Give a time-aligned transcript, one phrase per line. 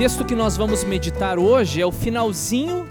[0.00, 2.88] texto que nós vamos meditar hoje é o finalzinho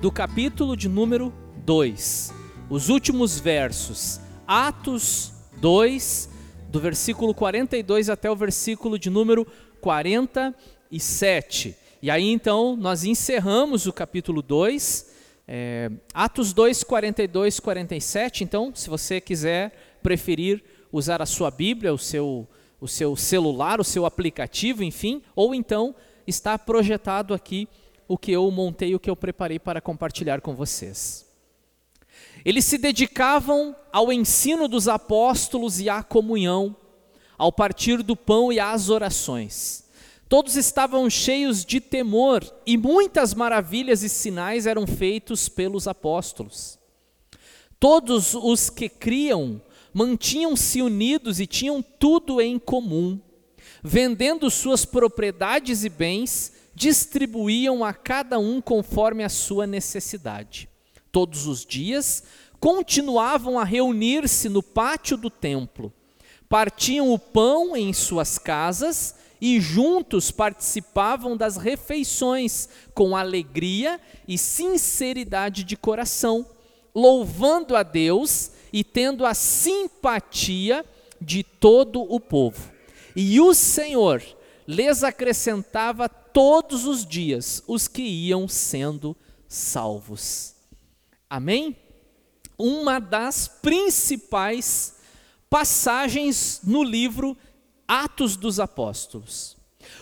[0.00, 2.32] do capítulo de número 2,
[2.70, 6.30] os últimos versos, Atos 2,
[6.68, 9.44] do versículo 42 até o versículo de número
[9.80, 11.76] 47.
[12.00, 15.12] E aí então nós encerramos o capítulo 2,
[15.48, 18.44] é, Atos 2, 42, 47.
[18.44, 22.46] Então, se você quiser preferir usar a sua Bíblia, o seu,
[22.80, 25.92] o seu celular, o seu aplicativo, enfim, ou então
[26.26, 27.68] está projetado aqui
[28.08, 31.26] o que eu montei, o que eu preparei para compartilhar com vocês.
[32.44, 36.76] Eles se dedicavam ao ensino dos apóstolos e à comunhão,
[37.38, 39.84] ao partir do pão e às orações.
[40.28, 46.78] Todos estavam cheios de temor e muitas maravilhas e sinais eram feitos pelos apóstolos.
[47.78, 49.60] Todos os que criam
[49.92, 53.20] mantinham-se unidos e tinham tudo em comum.
[53.82, 60.68] Vendendo suas propriedades e bens, distribuíam a cada um conforme a sua necessidade.
[61.10, 62.22] Todos os dias
[62.60, 65.92] continuavam a reunir-se no pátio do templo,
[66.48, 75.64] partiam o pão em suas casas e juntos participavam das refeições com alegria e sinceridade
[75.64, 76.46] de coração,
[76.94, 80.84] louvando a Deus e tendo a simpatia
[81.20, 82.71] de todo o povo.
[83.14, 84.22] E o Senhor
[84.66, 89.16] lhes acrescentava todos os dias os que iam sendo
[89.48, 90.54] salvos.
[91.28, 91.76] Amém?
[92.58, 94.96] Uma das principais
[95.50, 97.36] passagens no livro
[97.86, 99.56] Atos dos Apóstolos.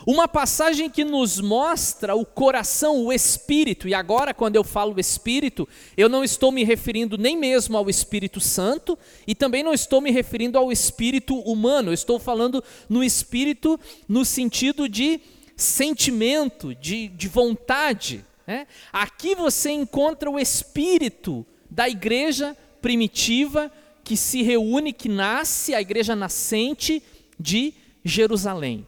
[0.07, 5.69] Uma passagem que nos mostra o coração, o espírito, e agora, quando eu falo espírito,
[5.97, 10.11] eu não estou me referindo nem mesmo ao Espírito Santo, e também não estou me
[10.11, 13.79] referindo ao espírito humano, eu estou falando no espírito
[14.09, 15.21] no sentido de
[15.57, 18.25] sentimento, de, de vontade.
[18.47, 18.67] Né?
[18.93, 23.71] Aqui você encontra o espírito da igreja primitiva
[24.03, 27.03] que se reúne, que nasce, a igreja nascente
[27.39, 28.87] de Jerusalém.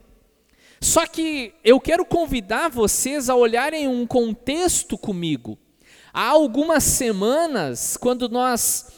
[0.83, 5.57] Só que eu quero convidar vocês a olharem um contexto comigo.
[6.13, 8.89] Há algumas semanas, quando nós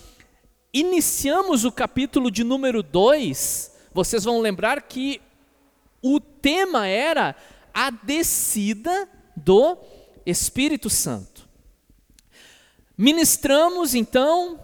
[0.72, 5.20] iniciamos o capítulo de número 2, vocês vão lembrar que
[6.00, 7.36] o tema era
[7.74, 9.06] a descida
[9.36, 9.76] do
[10.24, 11.46] Espírito Santo.
[12.96, 14.58] Ministramos então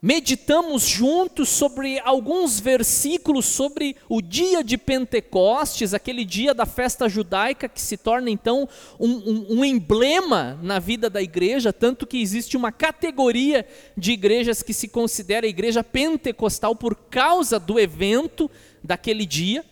[0.00, 7.68] meditamos juntos sobre alguns versículos sobre o dia de Pentecostes, aquele dia da festa judaica
[7.68, 12.56] que se torna então um, um, um, emblema na vida da igreja, tanto que existe
[12.56, 13.66] uma categoria
[13.96, 18.48] de igrejas que se considera igreja pentecostal por causa do evento
[18.82, 19.64] daquele dia.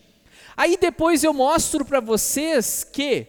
[0.57, 3.27] Aí depois eu mostro para vocês que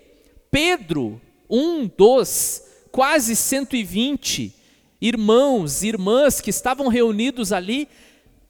[0.49, 4.56] Pedro, um dos quase 120
[5.01, 7.87] irmãos e irmãs que estavam reunidos ali,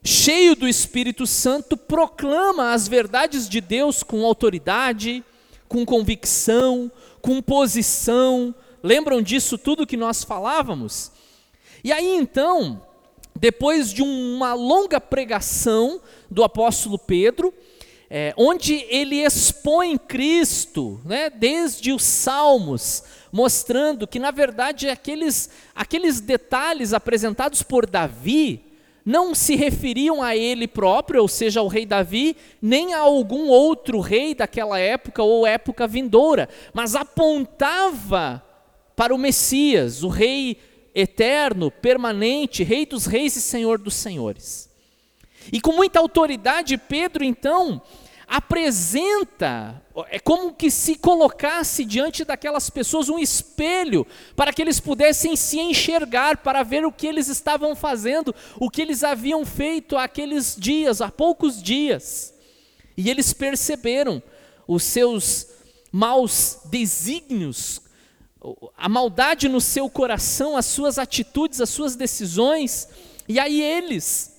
[0.04, 5.24] cheio do Espírito Santo, proclama as verdades de Deus com autoridade,
[5.68, 6.92] com convicção,
[7.22, 8.56] com posição.
[8.82, 11.12] Lembram disso tudo que nós falávamos?
[11.84, 12.82] E aí então,
[13.36, 17.54] depois de uma longa pregação do apóstolo Pedro,
[18.10, 26.20] é, onde ele expõe Cristo, né, desde os Salmos, mostrando que, na verdade, aqueles, aqueles
[26.20, 28.64] detalhes apresentados por Davi
[29.06, 34.02] não se referiam a ele próprio, ou seja, ao rei Davi, nem a algum outro
[34.02, 38.44] rei daquela época ou época vindoura, mas apontava
[38.98, 40.58] para o Messias, o rei
[40.94, 44.70] eterno, permanente, rei dos reis e senhor dos senhores.
[45.54, 47.82] E com muita autoridade, Pedro então
[48.28, 54.06] apresenta, é como que se colocasse diante daquelas pessoas um espelho,
[54.36, 58.82] para que eles pudessem se enxergar, para ver o que eles estavam fazendo, o que
[58.82, 62.34] eles haviam feito aqueles dias, há poucos dias.
[62.98, 64.22] E eles perceberam
[64.68, 65.48] os seus
[65.90, 67.82] maus desígnios,
[68.78, 72.90] a maldade no seu coração, as suas atitudes, as suas decisões,
[73.28, 74.38] e aí eles,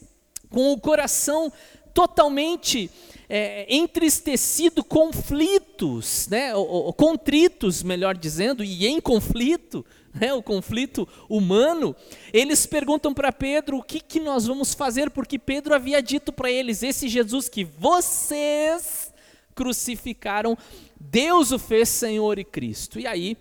[0.50, 1.50] com o coração
[1.94, 2.90] totalmente
[3.28, 9.84] é, entristecido, conflitos, né, ou, ou, contritos, melhor dizendo, e em conflito,
[10.14, 11.94] né, o conflito humano,
[12.32, 16.50] eles perguntam para Pedro o que, que nós vamos fazer, porque Pedro havia dito para
[16.50, 19.12] eles: esse Jesus que vocês
[19.54, 20.56] crucificaram,
[20.98, 22.98] Deus o fez Senhor e Cristo.
[22.98, 23.36] E aí,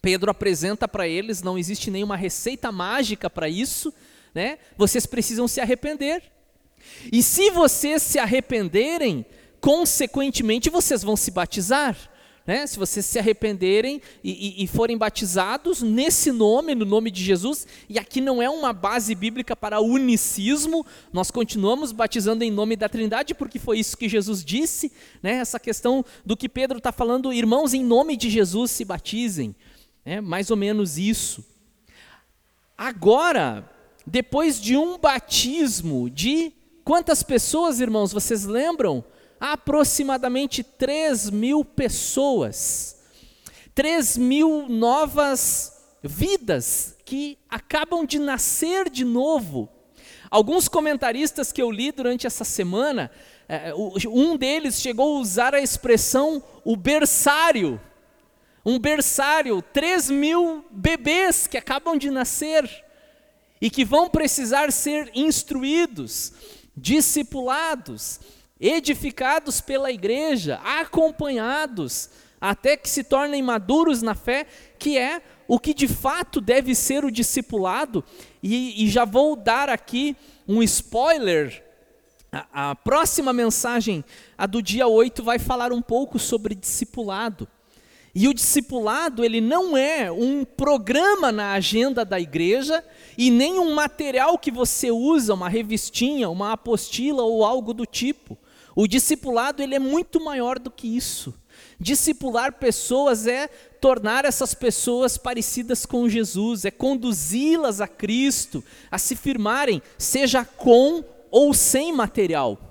[0.00, 3.92] Pedro apresenta para eles: não existe nenhuma receita mágica para isso,
[4.34, 4.58] né?
[4.76, 6.22] vocês precisam se arrepender.
[7.12, 9.24] E se vocês se arrependerem,
[9.60, 11.96] consequentemente vocês vão se batizar.
[12.46, 17.22] né, se vocês se arrependerem e, e, e, forem batizados nesse nome, no nome de
[17.22, 22.74] Jesus, e aqui não é uma base bíblica para unicismo, nós continuamos batizando em nome
[22.74, 24.90] da Trindade, porque foi isso que Jesus disse,
[25.22, 29.54] né, essa questão do que Pedro está falando, irmãos, em nome de Jesus se batizem,
[30.04, 31.44] é mais ou menos isso.
[32.76, 33.70] Agora,
[34.06, 36.52] depois de um batismo de
[36.84, 39.04] quantas pessoas, irmãos, vocês lembram?
[39.40, 43.00] aproximadamente 3 mil pessoas,
[43.74, 45.72] 3 mil novas
[46.02, 49.68] vidas que acabam de nascer de novo.
[50.30, 53.10] Alguns comentaristas que eu li durante essa semana,
[53.48, 53.72] é,
[54.06, 57.80] um deles chegou a usar a expressão o berçário.
[58.64, 62.68] Um berçário, 3 mil bebês que acabam de nascer
[63.58, 66.32] e que vão precisar ser instruídos,
[66.80, 68.20] discipulados
[68.60, 74.46] edificados pela igreja, acompanhados, até que se tornem maduros na fé,
[74.78, 78.04] que é o que de fato deve ser o discipulado.
[78.42, 80.14] E, e já vou dar aqui
[80.46, 81.64] um spoiler.
[82.30, 84.04] A, a próxima mensagem,
[84.36, 87.48] a do dia 8, vai falar um pouco sobre discipulado.
[88.14, 92.84] E o discipulado, ele não é um programa na agenda da igreja
[93.16, 98.36] e nem um material que você usa, uma revistinha, uma apostila ou algo do tipo.
[98.74, 101.34] O discipulado ele é muito maior do que isso.
[101.78, 103.48] Discipular pessoas é
[103.80, 111.04] tornar essas pessoas parecidas com Jesus, é conduzi-las a Cristo, a se firmarem, seja com
[111.30, 112.69] ou sem material.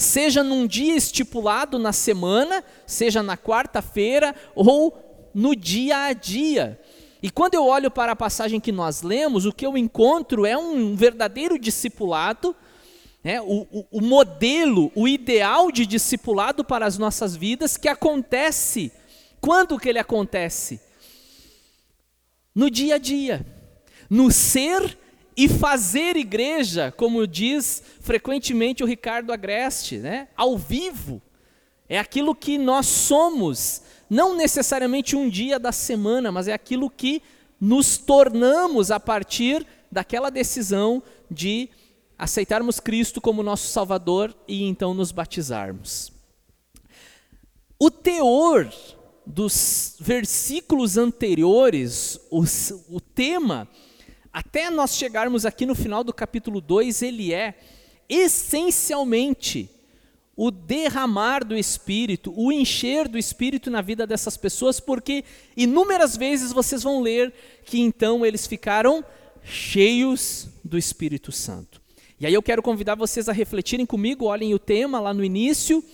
[0.00, 6.80] Seja num dia estipulado na semana, seja na quarta-feira ou no dia a dia.
[7.22, 10.56] E quando eu olho para a passagem que nós lemos, o que eu encontro é
[10.56, 12.56] um verdadeiro discipulado
[13.22, 18.90] né, o, o, o modelo, o ideal de discipulado para as nossas vidas que acontece.
[19.38, 20.80] Quando que ele acontece?
[22.54, 23.46] No dia a dia,
[24.08, 24.98] no ser
[25.36, 30.28] e fazer igreja, como diz frequentemente o Ricardo Agreste, né?
[30.36, 31.22] ao vivo.
[31.88, 37.22] É aquilo que nós somos, não necessariamente um dia da semana, mas é aquilo que
[37.60, 41.68] nos tornamos a partir daquela decisão de
[42.16, 46.12] aceitarmos Cristo como nosso Salvador e então nos batizarmos.
[47.78, 48.70] O teor
[49.26, 52.44] dos versículos anteriores, o,
[52.90, 53.68] o tema,
[54.32, 57.54] até nós chegarmos aqui no final do capítulo 2, ele é
[58.08, 59.68] essencialmente
[60.36, 65.24] o derramar do Espírito, o encher do Espírito na vida dessas pessoas, porque
[65.56, 67.32] inúmeras vezes vocês vão ler
[67.64, 69.04] que então eles ficaram
[69.42, 71.80] cheios do Espírito Santo.
[72.18, 75.84] E aí eu quero convidar vocês a refletirem comigo, olhem o tema lá no início,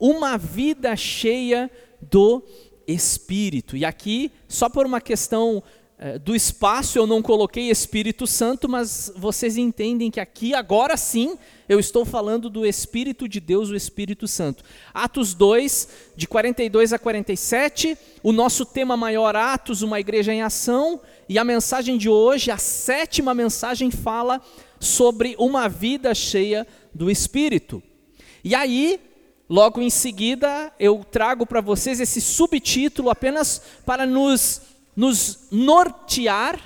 [0.00, 1.70] uma vida cheia
[2.00, 2.42] do
[2.86, 3.76] Espírito.
[3.76, 5.62] E aqui, só por uma questão
[6.22, 11.38] do espaço, eu não coloquei Espírito Santo, mas vocês entendem que aqui, agora sim,
[11.68, 14.62] eu estou falando do Espírito de Deus, o Espírito Santo.
[14.92, 21.00] Atos 2, de 42 a 47, o nosso tema maior, Atos, uma igreja em ação,
[21.28, 24.40] e a mensagem de hoje, a sétima mensagem, fala
[24.78, 27.82] sobre uma vida cheia do Espírito.
[28.44, 29.00] E aí,
[29.48, 34.60] logo em seguida, eu trago para vocês esse subtítulo apenas para nos,
[34.96, 36.58] nos nortear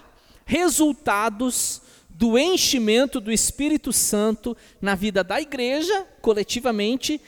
[0.47, 7.21] resultados do enchimento do Espírito Santo na vida da igreja, coletivamente,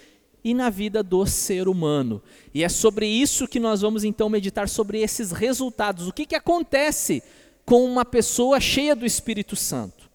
[0.44, 2.22] e na vida do ser humano.
[2.52, 6.08] E é sobre isso que nós vamos então meditar sobre esses resultados.
[6.08, 7.22] O que, que acontece
[7.64, 10.10] com uma pessoa cheia do Espírito Santo?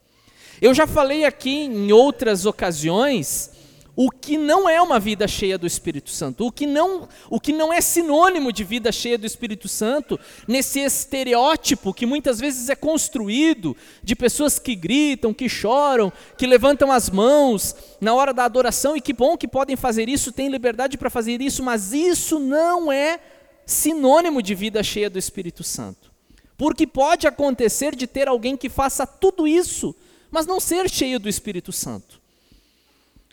[0.61, 3.51] Eu já falei aqui em outras ocasiões
[3.97, 7.51] o que não é uma vida cheia do Espírito Santo, o que não, o que
[7.51, 12.75] não é sinônimo de vida cheia do Espírito Santo, nesse estereótipo que muitas vezes é
[12.75, 18.95] construído de pessoas que gritam, que choram, que levantam as mãos na hora da adoração
[18.95, 22.91] e que bom que podem fazer isso, têm liberdade para fazer isso, mas isso não
[22.91, 23.19] é
[23.65, 26.11] sinônimo de vida cheia do Espírito Santo.
[26.55, 29.95] Porque pode acontecer de ter alguém que faça tudo isso
[30.31, 32.21] mas não ser cheio do Espírito Santo.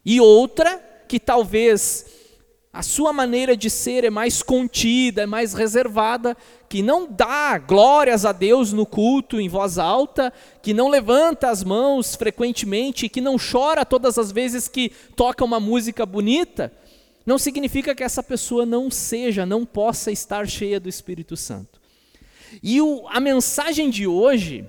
[0.05, 2.07] E outra, que talvez
[2.75, 6.37] a sua maneira de ser é mais contida, é mais reservada,
[6.69, 11.63] que não dá glórias a Deus no culto em voz alta, que não levanta as
[11.63, 16.73] mãos frequentemente, que não chora todas as vezes que toca uma música bonita,
[17.25, 21.81] não significa que essa pessoa não seja, não possa estar cheia do Espírito Santo.
[22.61, 24.65] E o, a mensagem de hoje,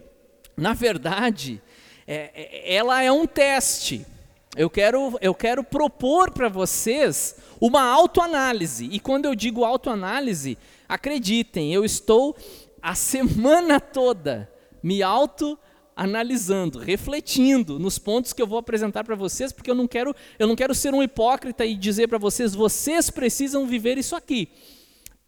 [0.56, 1.60] na verdade,
[2.08, 4.06] é, é, ela é um teste.
[4.56, 8.88] Eu quero, eu quero propor para vocês uma autoanálise.
[8.92, 10.58] E quando eu digo autoanálise,
[10.88, 12.36] acreditem, eu estou
[12.82, 14.50] a semana toda
[14.82, 20.16] me autoanalisando, refletindo nos pontos que eu vou apresentar para vocês, porque eu não quero,
[20.38, 24.50] eu não quero ser um hipócrita e dizer para vocês, vocês precisam viver isso aqui.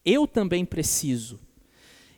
[0.06, 1.40] Eu também preciso.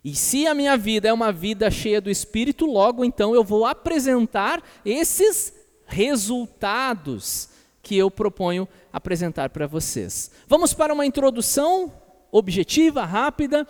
[0.04, 3.66] E se a minha vida é uma vida cheia do Espírito, logo então eu vou
[3.66, 5.59] apresentar esses
[5.90, 7.50] resultados
[7.82, 10.32] que eu proponho apresentar para vocês.
[10.48, 11.92] Vamos para uma introdução
[12.32, 13.68] objetiva, rápida.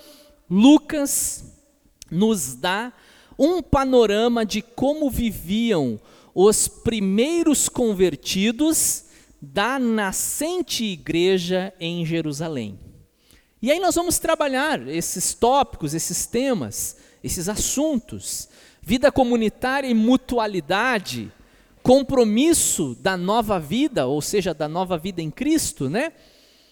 [0.50, 1.44] Lucas
[2.12, 2.92] nos dá
[3.38, 6.00] um panorama de como viviam
[6.36, 9.06] os primeiros convertidos
[9.42, 12.78] da nascente igreja em Jerusalém.
[13.62, 18.50] E aí nós vamos trabalhar esses tópicos, esses temas, esses assuntos.
[18.82, 21.32] Vida comunitária e mutualidade,
[21.81, 26.13] compromisso da nova vida, ou seja, da nova vida em Cristo, né?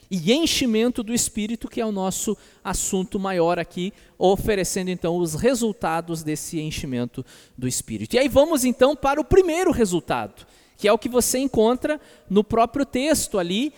[0.09, 6.23] E enchimento do Espírito, que é o nosso assunto maior aqui, oferecendo então os resultados
[6.23, 7.25] desse enchimento
[7.57, 8.15] do Espírito.
[8.15, 10.45] E aí vamos então para o primeiro resultado,
[10.77, 11.99] que é o que você encontra
[12.29, 13.73] no próprio texto ali,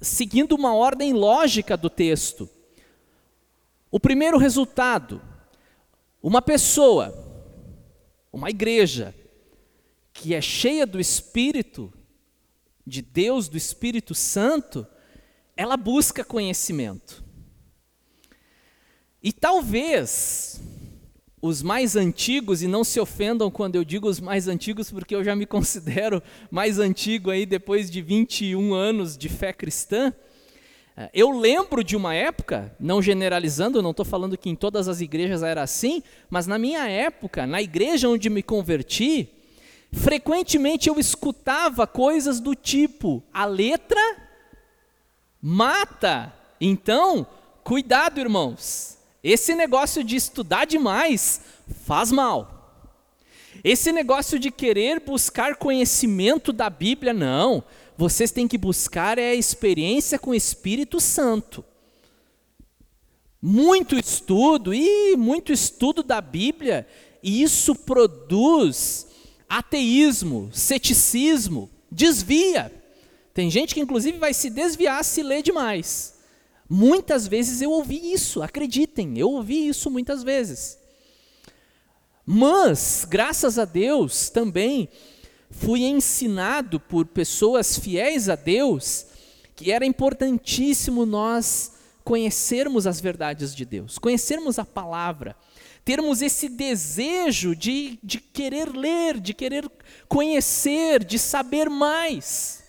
[0.00, 2.48] seguindo uma ordem lógica do texto.
[3.90, 5.20] O primeiro resultado,
[6.22, 7.14] uma pessoa,
[8.32, 9.14] uma igreja,
[10.16, 11.92] que é cheia do Espírito
[12.86, 14.86] de Deus, do Espírito Santo,
[15.56, 17.24] ela busca conhecimento.
[19.22, 20.60] E talvez
[21.40, 25.22] os mais antigos, e não se ofendam quando eu digo os mais antigos, porque eu
[25.22, 30.12] já me considero mais antigo aí depois de 21 anos de fé cristã.
[30.96, 35.00] Eh, eu lembro de uma época, não generalizando, não estou falando que em todas as
[35.00, 39.35] igrejas era assim, mas na minha época, na igreja onde me converti,
[39.92, 44.00] frequentemente eu escutava coisas do tipo: a letra
[45.40, 46.32] mata.
[46.60, 47.26] Então,
[47.62, 48.96] cuidado, irmãos.
[49.22, 51.40] Esse negócio de estudar demais
[51.84, 52.56] faz mal.
[53.64, 57.64] Esse negócio de querer buscar conhecimento da Bíblia, não.
[57.96, 61.64] Vocês têm que buscar é a experiência com o Espírito Santo.
[63.40, 66.86] Muito estudo, e muito estudo da Bíblia,
[67.22, 69.06] e isso produz
[69.48, 72.72] ateísmo, ceticismo, desvia.
[73.32, 76.14] Tem gente que inclusive vai se desviar se ler demais.
[76.68, 80.78] Muitas vezes eu ouvi isso, acreditem, eu ouvi isso muitas vezes.
[82.24, 84.88] Mas, graças a Deus, também
[85.48, 89.06] fui ensinado por pessoas fiéis a Deus
[89.54, 91.72] que era importantíssimo nós
[92.04, 95.34] conhecermos as verdades de Deus, conhecermos a palavra
[95.86, 99.70] termos esse desejo de, de querer ler, de querer
[100.08, 102.64] conhecer, de saber mais.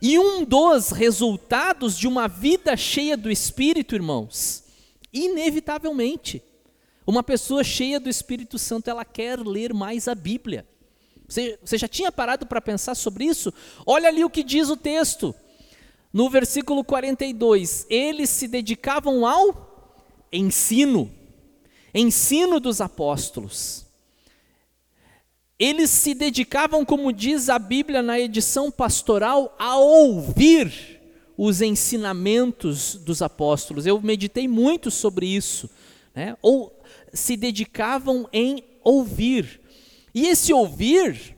[0.00, 4.64] E um dos resultados de uma vida cheia do Espírito, irmãos,
[5.12, 6.42] inevitavelmente,
[7.06, 10.66] uma pessoa cheia do Espírito Santo, ela quer ler mais a Bíblia.
[11.28, 13.52] Você, você já tinha parado para pensar sobre isso?
[13.84, 15.34] Olha ali o que diz o texto.
[16.10, 19.68] No versículo 42, eles se dedicavam ao
[20.32, 21.19] ensino
[21.94, 23.86] ensino dos apóstolos.
[25.58, 31.00] Eles se dedicavam, como diz a Bíblia na edição pastoral, a ouvir
[31.36, 33.86] os ensinamentos dos apóstolos.
[33.86, 35.68] Eu meditei muito sobre isso.
[36.14, 36.36] Né?
[36.40, 36.80] Ou
[37.12, 39.60] se dedicavam em ouvir.
[40.14, 41.36] E esse ouvir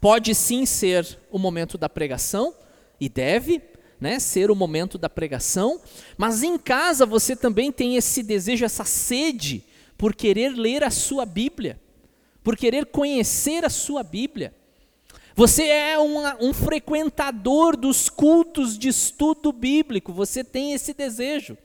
[0.00, 2.54] pode sim ser o momento da pregação,
[3.00, 3.62] e deve,
[4.00, 5.80] né, ser o momento da pregação,
[6.16, 9.64] mas em casa você também tem esse desejo, essa sede
[9.98, 11.78] por querer ler a sua Bíblia,
[12.42, 14.54] por querer conhecer a sua Bíblia.
[15.34, 21.58] Você é um, um frequentador dos cultos de estudo bíblico, você tem esse desejo.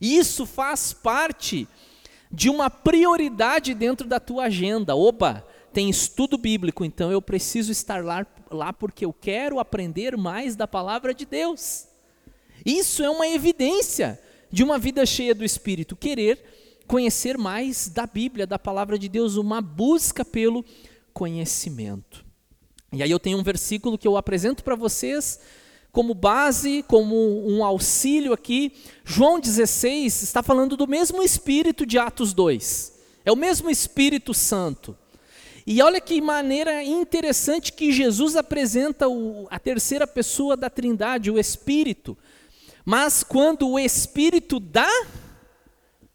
[0.00, 1.66] Isso faz parte
[2.30, 4.94] de uma prioridade dentro da tua agenda.
[4.94, 10.56] Opa, tem estudo bíblico, então eu preciso estar lá, lá porque eu quero aprender mais
[10.56, 11.86] da palavra de Deus.
[12.64, 16.59] Isso é uma evidência de uma vida cheia do Espírito, querer
[16.90, 20.64] conhecer mais da Bíblia, da palavra de Deus, uma busca pelo
[21.12, 22.24] conhecimento.
[22.92, 25.38] E aí eu tenho um versículo que eu apresento para vocês
[25.92, 28.72] como base, como um auxílio aqui.
[29.04, 32.98] João 16 está falando do mesmo Espírito de Atos 2.
[33.24, 34.98] É o mesmo Espírito Santo.
[35.64, 41.38] E olha que maneira interessante que Jesus apresenta o, a terceira pessoa da Trindade, o
[41.38, 42.18] Espírito.
[42.84, 44.90] Mas quando o Espírito dá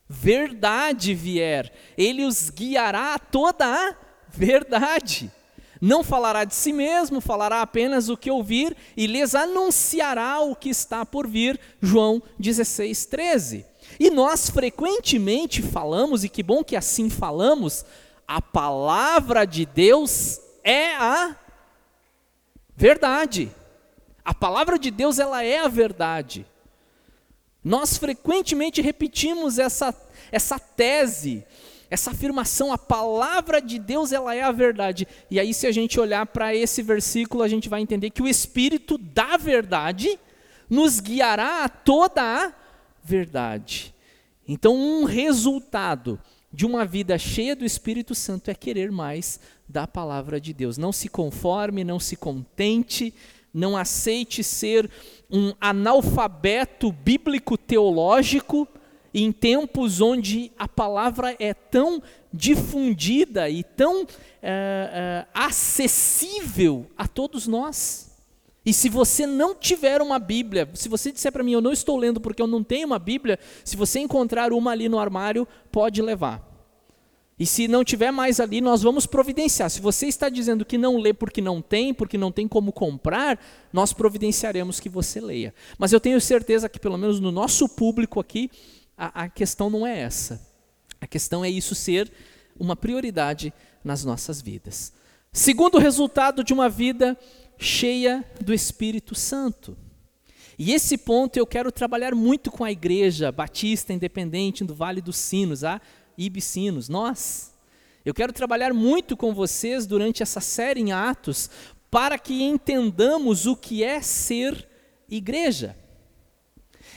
[0.07, 3.95] verdade vier, ele os guiará a toda a
[4.29, 5.31] verdade.
[5.81, 10.69] Não falará de si mesmo, falará apenas o que ouvir e lhes anunciará o que
[10.69, 11.59] está por vir.
[11.81, 13.65] João 16, 13.
[14.00, 17.85] E nós frequentemente falamos, e que bom que assim falamos,
[18.27, 21.35] a palavra de Deus é a
[22.75, 23.51] verdade.
[24.24, 26.45] A palavra de Deus ela é a verdade.
[27.65, 29.91] Nós frequentemente repetimos essa,
[30.31, 31.43] essa tese,
[31.89, 35.07] essa afirmação, a palavra de Deus ela é a verdade.
[35.31, 38.27] E aí se a gente olhar para esse versículo, a gente vai entender que o
[38.27, 40.19] espírito da verdade
[40.69, 42.53] nos guiará a toda a
[43.03, 43.95] verdade.
[44.48, 46.22] Então, um resultado
[46.53, 50.77] de uma vida cheia do Espírito Santo é querer mais da palavra de Deus.
[50.77, 53.12] Não se conforme, não se contente,
[53.55, 54.89] não aceite ser
[55.31, 58.67] um analfabeto bíblico teológico
[59.13, 67.47] em tempos onde a palavra é tão difundida e tão uh, uh, acessível a todos
[67.47, 68.12] nós.
[68.65, 71.95] E se você não tiver uma Bíblia, se você disser para mim, eu não estou
[71.95, 76.01] lendo porque eu não tenho uma Bíblia, se você encontrar uma ali no armário, pode
[76.01, 76.54] levar.
[77.38, 79.70] E se não tiver mais ali, nós vamos providenciar.
[79.70, 83.38] Se você está dizendo que não lê porque não tem, porque não tem como comprar,
[83.74, 85.54] nós providenciaremos que você leia.
[85.77, 88.50] Mas eu tenho certeza que, pelo menos no nosso público aqui,
[88.98, 90.42] a, a questão não é essa.
[91.01, 92.10] A questão é isso ser
[92.58, 94.94] uma prioridade nas nossas vidas.
[95.34, 97.18] Segundo resultado de uma vida
[97.58, 99.77] cheia do Espírito Santo.
[100.58, 105.18] E esse ponto eu quero trabalhar muito com a igreja batista independente do Vale dos
[105.18, 105.65] Sinos.
[105.65, 105.82] Ah,
[106.17, 107.53] Ibicinos, nós.
[108.05, 111.50] Eu quero trabalhar muito com vocês durante essa série em Atos
[111.89, 114.67] para que entendamos o que é ser
[115.10, 115.75] igreja.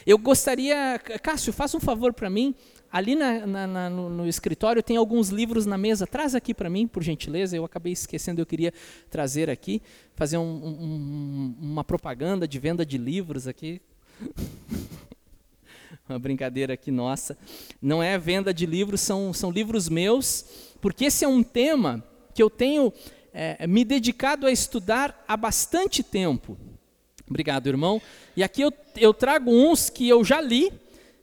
[0.07, 2.55] Eu gostaria, Cássio, faça um favor para mim.
[2.91, 6.07] Ali na, na, na, no, no, escritório tem alguns livros na mesa.
[6.07, 7.55] Traz aqui para mim, por gentileza.
[7.57, 8.73] Eu acabei esquecendo, eu queria
[9.11, 9.83] trazer aqui,
[10.15, 13.81] fazer um, um, uma propaganda de venda de livros aqui.
[16.09, 17.37] uma brincadeira aqui nossa.
[17.81, 20.45] Não é venda de livros, são, são livros meus,
[20.81, 22.93] porque esse é um tema que eu tenho
[23.33, 26.57] é, me dedicado a estudar há bastante tempo.
[27.29, 28.01] Obrigado, irmão.
[28.37, 30.73] E aqui eu, eu trago uns que eu já li,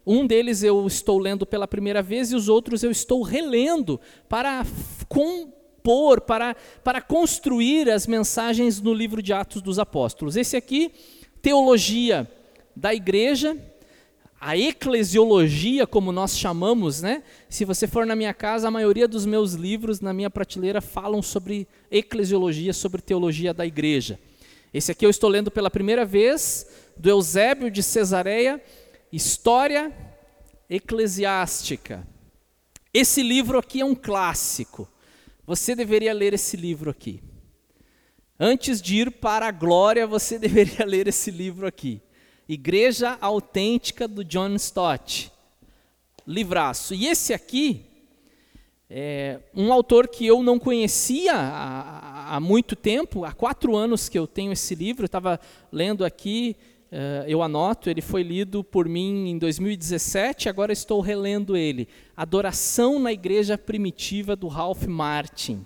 [0.06, 4.00] um deles eu estou lendo pela primeira vez e os outros eu estou relendo
[4.30, 4.64] para
[5.10, 10.36] compor, para, para construir as mensagens no livro de Atos dos Apóstolos.
[10.36, 10.92] Esse aqui,
[11.42, 12.30] Teologia
[12.76, 13.58] da Igreja,
[14.40, 17.24] a eclesiologia, como nós chamamos, né?
[17.50, 21.22] Se você for na minha casa, a maioria dos meus livros na minha prateleira falam
[21.22, 24.20] sobre eclesiologia, sobre teologia da igreja.
[24.74, 26.68] Esse aqui eu estou lendo pela primeira vez,
[26.98, 28.62] do Eusébio de Cesareia,
[29.12, 29.92] História
[30.70, 32.06] Eclesiástica.
[32.94, 34.88] Esse livro aqui é um clássico.
[35.46, 37.22] Você deveria ler esse livro aqui.
[38.40, 42.02] Antes de ir para a glória, você deveria ler esse livro aqui.
[42.48, 45.32] Igreja Autêntica do John Stott.
[46.28, 46.94] Livraço.
[46.94, 47.86] E esse aqui
[48.90, 54.18] é um autor que eu não conhecia há, há muito tempo, há quatro anos que
[54.18, 55.40] eu tenho esse livro, estava
[55.72, 56.56] lendo aqui,
[56.92, 61.88] uh, eu anoto, ele foi lido por mim em 2017, agora estou relendo ele.
[62.16, 65.66] Adoração na Igreja Primitiva do Ralph Martin.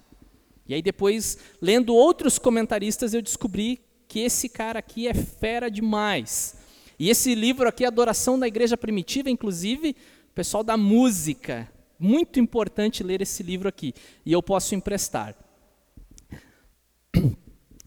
[0.65, 6.59] E aí depois, lendo outros comentaristas, eu descobri que esse cara aqui é fera demais.
[7.00, 9.96] E esse livro aqui, Adoração da Igreja Primitiva, inclusive,
[10.32, 13.94] o pessoal da música, muito importante ler esse livro aqui,
[14.26, 15.34] e eu posso emprestar.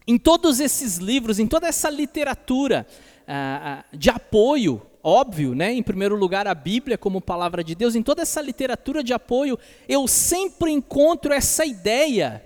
[0.07, 2.85] Em todos esses livros, em toda essa literatura
[3.25, 5.71] ah, ah, de apoio, óbvio, né?
[5.71, 9.57] em primeiro lugar a Bíblia como palavra de Deus, em toda essa literatura de apoio,
[9.87, 12.43] eu sempre encontro essa ideia,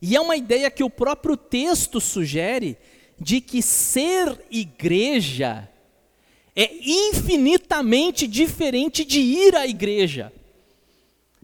[0.00, 2.78] e é uma ideia que o próprio texto sugere,
[3.18, 5.68] de que ser igreja
[6.54, 10.32] é infinitamente diferente de ir à igreja.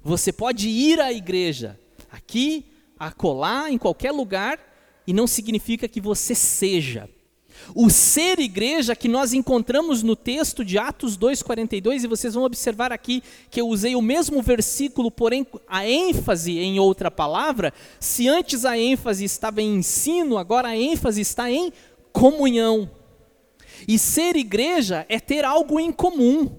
[0.02, 1.78] Você pode ir à igreja
[2.10, 2.64] aqui,
[2.98, 4.58] acolá, em qualquer lugar,
[5.06, 7.08] e não significa que você seja.
[7.74, 12.92] O ser igreja que nós encontramos no texto de Atos 2,42, e vocês vão observar
[12.92, 17.72] aqui que eu usei o mesmo versículo, porém a ênfase em outra palavra.
[17.98, 21.72] Se antes a ênfase estava em ensino, agora a ênfase está em
[22.12, 22.88] comunhão.
[23.86, 26.56] E ser igreja é ter algo em comum.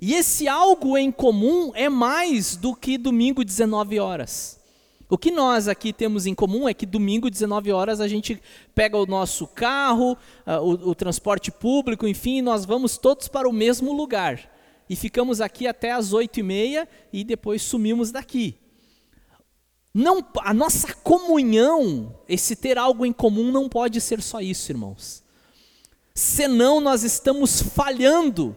[0.00, 4.60] E esse algo em comum é mais do que domingo 19 horas.
[5.08, 8.42] O que nós aqui temos em comum é que domingo 19 horas a gente
[8.74, 13.52] pega o nosso carro, uh, o, o transporte público, enfim, nós vamos todos para o
[13.52, 14.50] mesmo lugar.
[14.88, 18.56] E ficamos aqui até as 8 e meia e depois sumimos daqui.
[19.94, 25.25] não, a nossa comunhão, esse ter algo em comum, não pode ser só isso, irmãos.
[26.16, 28.56] Senão nós estamos falhando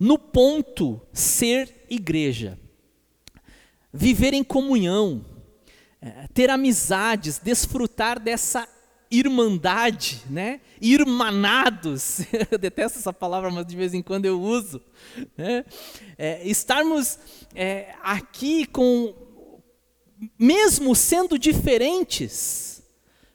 [0.00, 2.58] no ponto ser igreja.
[3.92, 5.22] Viver em comunhão,
[6.00, 8.66] é, ter amizades, desfrutar dessa
[9.10, 10.62] irmandade, né?
[10.80, 14.80] Irmanados, eu detesto essa palavra, mas de vez em quando eu uso.
[15.36, 15.66] Né?
[16.16, 17.18] É, estarmos
[17.54, 19.14] é, aqui com
[20.38, 22.73] mesmo sendo diferentes,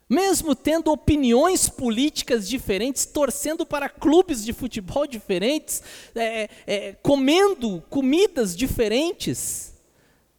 [0.10, 5.84] mesmo tendo opiniões políticas diferentes, torcendo para clubes de futebol diferentes,
[6.16, 9.76] é, é, comendo comidas diferentes.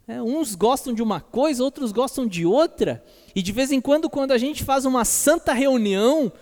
[0.08, 3.04] É, uns gostam de uma coisa, outros gostam de outra.
[3.32, 6.32] E de vez em quando, quando a gente faz uma santa reunião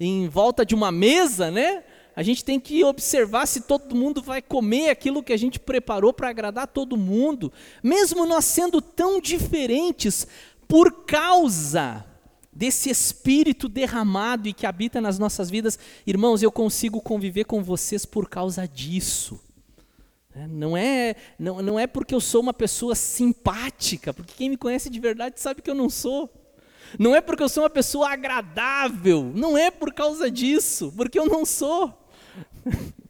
[0.00, 1.84] em volta de uma mesa, né?
[2.16, 6.12] A gente tem que observar se todo mundo vai comer aquilo que a gente preparou
[6.12, 10.26] para agradar todo mundo, mesmo nós sendo tão diferentes,
[10.66, 12.04] por causa
[12.54, 18.06] desse espírito derramado e que habita nas nossas vidas, irmãos, eu consigo conviver com vocês
[18.06, 19.40] por causa disso.
[20.34, 24.56] É, não é, não, não é porque eu sou uma pessoa simpática, porque quem me
[24.56, 26.30] conhece de verdade sabe que eu não sou.
[26.98, 31.26] Não é porque eu sou uma pessoa agradável, não é por causa disso, porque eu
[31.26, 31.92] não sou.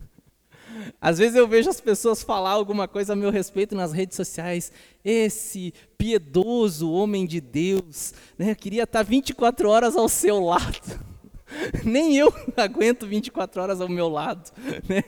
[1.00, 4.72] Às vezes eu vejo as pessoas falar alguma coisa a meu respeito nas redes sociais.
[5.04, 11.14] Esse piedoso homem de Deus, né, queria estar 24 horas ao seu lado.
[11.84, 14.50] Nem eu aguento 24 horas ao meu lado.
[14.88, 15.04] Né?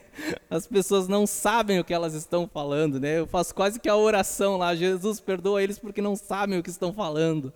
[0.48, 3.00] As pessoas não sabem o que elas estão falando.
[3.00, 3.18] Né?
[3.18, 4.74] Eu faço quase que a oração lá.
[4.74, 7.52] Jesus perdoa eles porque não sabem o que estão falando.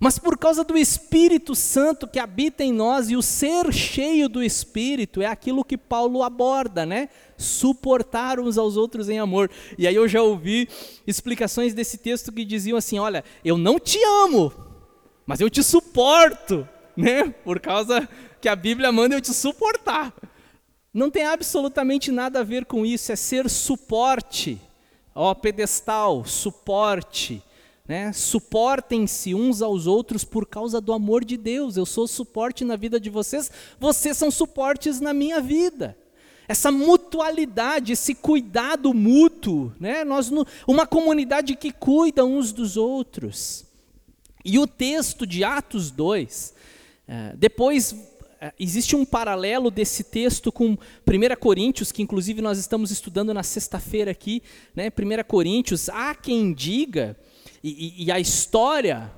[0.00, 4.42] Mas por causa do Espírito Santo que habita em nós e o ser cheio do
[4.42, 7.08] Espírito é aquilo que Paulo aborda, né?
[7.36, 9.50] Suportar uns aos outros em amor.
[9.76, 10.68] E aí eu já ouvi
[11.06, 14.52] explicações desse texto que diziam assim: olha, eu não te amo,
[15.26, 17.30] mas eu te suporto, né?
[17.44, 18.08] Por causa
[18.40, 20.14] que a Bíblia manda eu te suportar.
[20.94, 24.60] Não tem absolutamente nada a ver com isso, é ser suporte,
[25.12, 27.42] ó, pedestal, suporte
[27.88, 28.12] né?
[28.12, 31.78] Suportem-se uns aos outros por causa do amor de Deus.
[31.78, 35.96] Eu sou suporte na vida de vocês, vocês são suportes na minha vida.
[36.46, 40.04] Essa mutualidade, esse cuidado mútuo, né?
[40.04, 40.30] Nós
[40.66, 43.64] uma comunidade que cuida uns dos outros.
[44.44, 46.54] E o texto de Atos 2,
[47.06, 47.94] é, depois
[48.40, 50.76] é, existe um paralelo desse texto com 1
[51.40, 54.42] Coríntios, que inclusive nós estamos estudando na sexta-feira aqui,
[54.74, 54.88] né?
[54.88, 57.16] 1 Coríntios, há quem diga
[57.62, 59.10] e, e, a história,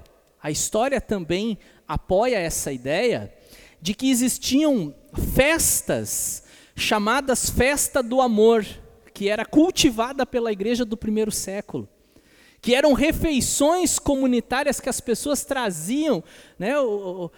[0.43, 3.33] a história também apoia essa ideia
[3.81, 4.95] de que existiam
[5.35, 8.67] festas chamadas festa do amor,
[9.13, 11.89] que era cultivada pela igreja do primeiro século
[12.61, 16.23] que eram refeições comunitárias que as pessoas traziam,
[16.59, 17.31] né, o,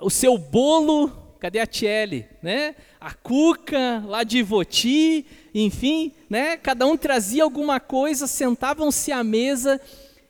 [0.00, 6.56] o, o seu bolo, cadê a Tiele, né, a cuca lá de Ivoti, enfim, né,
[6.56, 9.80] cada um trazia alguma coisa, sentavam-se à mesa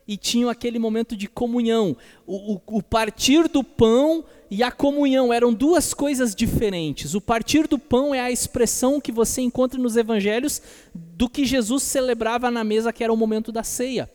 [0.08, 1.94] e tinham aquele momento de comunhão.
[2.26, 7.14] O, o, o, partir do pão e a comunhão eram duas coisas diferentes.
[7.14, 10.62] O partir do pão é a expressão que você encontra nos evangelhos
[10.94, 14.10] do que Jesus celebrava na mesa, que era o momento da ceia.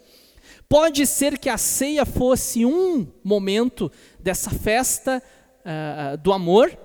[0.68, 5.22] Pode ser que a ceia fosse um momento dessa festa
[5.60, 6.76] uh, do amor,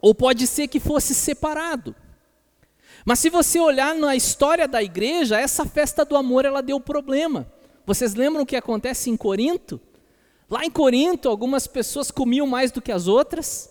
[0.00, 1.96] ou pode ser que fosse separado.
[3.04, 7.46] Mas se você olhar na história da igreja, essa festa do amor ela deu problema.
[7.86, 9.80] Vocês lembram o que acontece em Corinto?
[10.50, 13.70] Lá em Corinto, algumas pessoas comiam mais do que as outras,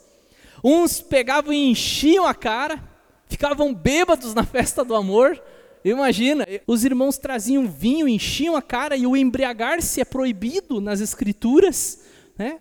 [0.63, 2.81] uns pegavam e enchiam a cara,
[3.27, 5.41] ficavam bêbados na festa do amor.
[5.83, 11.99] Imagina, os irmãos traziam vinho, enchiam a cara e o embriagar-se é proibido nas escrituras,
[12.37, 12.59] né?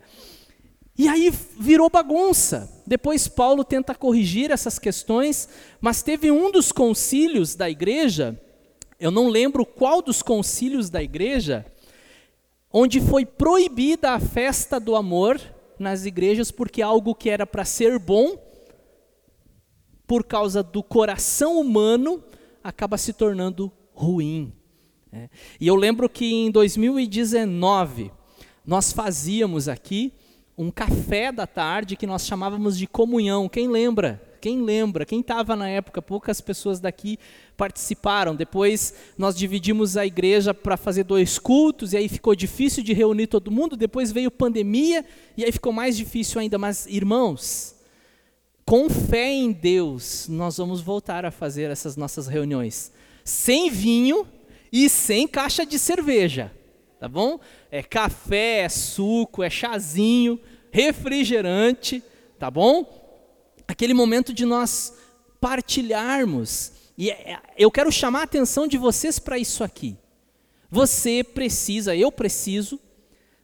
[0.97, 2.83] E aí virou bagunça.
[2.87, 5.49] Depois Paulo tenta corrigir essas questões,
[5.81, 8.41] mas teve um dos concílios da igreja
[8.99, 11.67] eu não lembro qual dos concílios da igreja,
[12.73, 15.41] onde foi proibida a festa do amor
[15.79, 18.37] nas igrejas, porque algo que era para ser bom,
[20.07, 22.23] por causa do coração humano,
[22.63, 24.53] acaba se tornando ruim.
[25.13, 25.29] É.
[25.61, 28.11] E eu lembro que em 2019,
[28.67, 30.13] nós fazíamos aqui
[30.57, 33.49] um café da tarde que nós chamávamos de comunhão.
[33.49, 34.23] Quem lembra?
[34.45, 35.07] Quem lembra?
[35.07, 36.03] Quem estava na época?
[36.03, 37.19] Poucas pessoas daqui
[37.57, 38.37] participaram.
[38.37, 43.27] Depois nós dividimos a igreja para fazer dois cultos e aí ficou difícil de reunir
[43.27, 43.75] todo mundo.
[43.75, 45.03] Depois veio pandemia
[45.35, 46.59] e aí ficou mais difícil ainda.
[46.59, 47.75] Mas irmãos,
[48.67, 52.93] com fé em Deus, nós vamos voltar a fazer essas nossas reuniões
[53.25, 54.29] sem vinho
[54.71, 56.53] e sem caixa de cerveja.
[57.01, 57.41] tá bom?
[57.71, 60.39] É café, é suco, é chazinho,
[60.71, 62.03] refrigerante,
[62.39, 63.04] tá bom?
[63.67, 64.95] Aquele momento de nós
[65.41, 66.73] partilharmos.
[66.97, 69.97] E é, é, eu quero chamar a atenção de vocês para isso aqui.
[70.71, 72.81] Você precisa, eu preciso,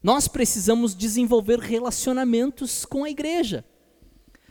[0.03, 3.65] nós precisamos desenvolver relacionamentos com a igreja.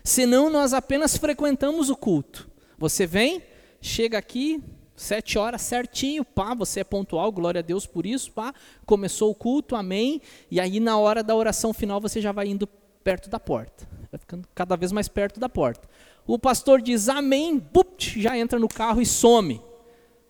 [0.03, 2.49] Senão nós apenas frequentamos o culto.
[2.77, 3.43] Você vem,
[3.81, 4.63] chega aqui,
[4.95, 8.53] sete horas certinho, pá, você é pontual, glória a Deus por isso, pá,
[8.85, 12.67] começou o culto, amém, e aí na hora da oração final você já vai indo
[13.09, 15.89] perto da porta, vai ficando cada vez mais perto da porta.
[16.27, 19.59] O pastor diz amém, bupt, já entra no carro e some.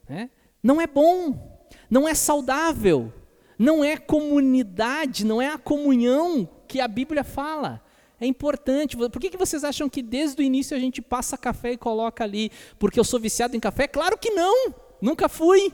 [0.08, 0.30] Né?
[0.64, 3.12] Não é bom, não é saudável,
[3.58, 7.84] não é comunidade, não é a comunhão que a Bíblia fala.
[8.18, 8.96] É importante.
[8.96, 12.24] Por que, que vocês acham que desde o início a gente passa café e coloca
[12.24, 12.50] ali?
[12.78, 13.90] Porque eu sou viciado em café?
[13.90, 14.74] Claro que não!
[15.02, 15.74] Nunca fui.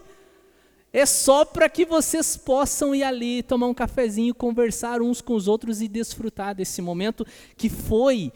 [0.98, 5.46] É só para que vocês possam ir ali, tomar um cafezinho, conversar uns com os
[5.46, 7.28] outros e desfrutar desse momento
[7.58, 8.32] que foi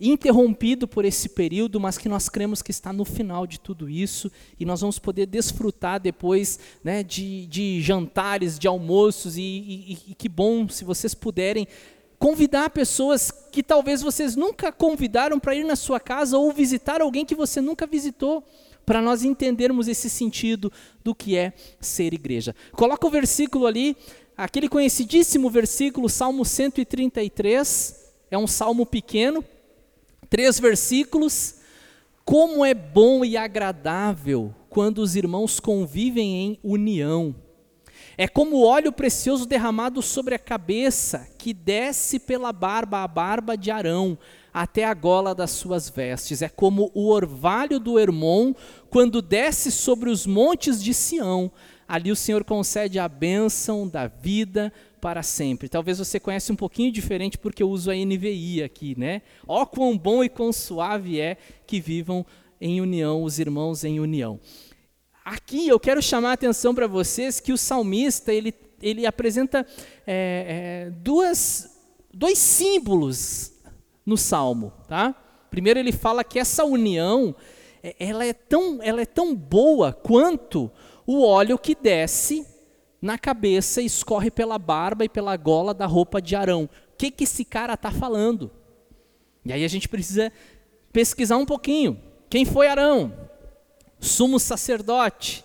[0.00, 4.28] interrompido por esse período, mas que nós cremos que está no final de tudo isso
[4.58, 10.14] e nós vamos poder desfrutar depois né, de, de jantares, de almoços e, e, e
[10.16, 11.68] que bom se vocês puderem
[12.18, 17.24] convidar pessoas que talvez vocês nunca convidaram para ir na sua casa ou visitar alguém
[17.24, 18.42] que você nunca visitou,
[18.84, 22.54] para nós entendermos esse sentido do que é ser igreja.
[22.72, 23.96] Coloca o versículo ali,
[24.36, 29.44] aquele conhecidíssimo versículo, Salmo 133, é um salmo pequeno,
[30.28, 31.56] três versículos.
[32.24, 37.34] Como é bom e agradável quando os irmãos convivem em união.
[38.16, 43.70] É como óleo precioso derramado sobre a cabeça, que desce pela barba, a barba de
[43.70, 44.18] Arão,
[44.52, 46.42] até a gola das suas vestes.
[46.42, 48.54] É como o orvalho do Hermon,
[48.88, 51.50] quando desce sobre os montes de Sião.
[51.86, 55.68] Ali o Senhor concede a bênção da vida para sempre.
[55.68, 59.22] Talvez você conhece um pouquinho diferente porque eu uso a NVI aqui, né?
[59.46, 61.36] Ó quão bom e quão suave é
[61.66, 62.24] que vivam
[62.60, 64.38] em união os irmãos em união.
[65.24, 69.66] Aqui eu quero chamar a atenção para vocês que o salmista ele, ele apresenta
[70.06, 71.76] é, é, duas,
[72.12, 73.52] dois símbolos
[74.04, 75.14] no salmo, tá?
[75.50, 77.34] Primeiro ele fala que essa união
[77.82, 80.70] é, ela é tão, ela é tão boa quanto
[81.06, 82.46] o óleo que desce
[83.00, 86.64] na cabeça e escorre pela barba e pela gola da roupa de Arão.
[86.64, 88.50] O que, que esse cara está falando?
[89.44, 90.30] E aí a gente precisa
[90.92, 91.98] pesquisar um pouquinho.
[92.28, 93.12] Quem foi Arão?
[94.00, 95.44] sumo sacerdote.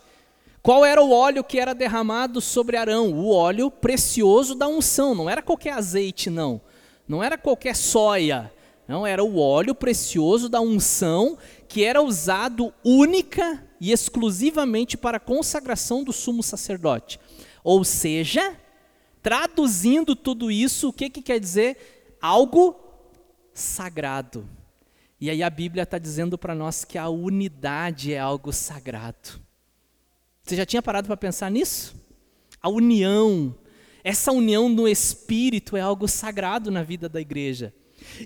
[0.64, 3.12] Qual era o óleo que era derramado sobre Arão?
[3.12, 6.60] O óleo precioso da unção, não era qualquer azeite, não.
[7.08, 8.52] Não era qualquer soia.
[8.88, 11.38] Não, era o óleo precioso da unção
[11.68, 17.20] que era usado única e exclusivamente para a consagração do sumo sacerdote.
[17.64, 18.56] Ou seja,
[19.24, 22.18] traduzindo tudo isso, o que, que quer dizer?
[22.22, 22.76] Algo
[23.54, 24.48] sagrado.
[25.20, 29.42] E aí a Bíblia está dizendo para nós que a unidade é algo sagrado.
[30.44, 31.96] Você já tinha parado para pensar nisso?
[32.62, 33.56] A união,
[34.06, 37.74] essa união no Espírito é algo sagrado na vida da igreja.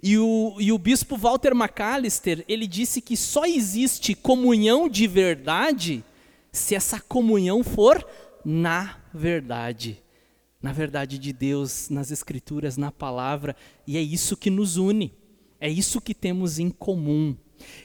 [0.03, 6.03] E o, e o bispo Walter McAllister, ele disse que só existe comunhão de verdade
[6.51, 8.05] se essa comunhão for
[8.43, 10.03] na verdade.
[10.61, 13.55] Na verdade de Deus, nas Escrituras, na palavra,
[13.87, 15.13] e é isso que nos une.
[15.61, 17.37] É isso que temos em comum.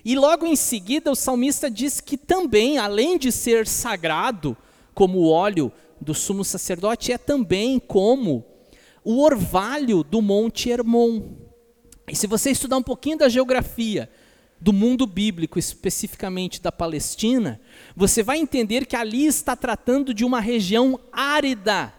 [0.05, 4.57] E logo em seguida, o salmista diz que também, além de ser sagrado,
[4.93, 5.71] como o óleo
[6.05, 8.45] do sumo sacerdote, é também como
[9.03, 11.23] o orvalho do Monte Hermon.
[12.09, 14.11] E se você estudar um pouquinho da geografia
[14.61, 17.61] do mundo bíblico, especificamente da Palestina,
[17.97, 21.93] você vai entender que ali está tratando de uma região árida,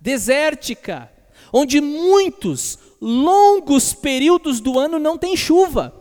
[0.00, 1.10] desértica,
[1.52, 5.94] onde muitos longos períodos do ano não tem chuva.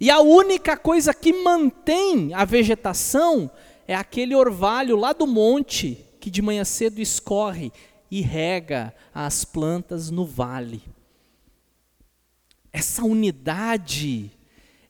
[0.00, 3.50] E a única coisa que mantém a vegetação
[3.86, 7.72] é aquele orvalho lá do monte que de manhã cedo escorre
[8.10, 10.82] e rega as plantas no vale.
[12.72, 14.30] Essa unidade,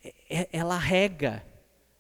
[0.05, 1.45] é, é, ela rega,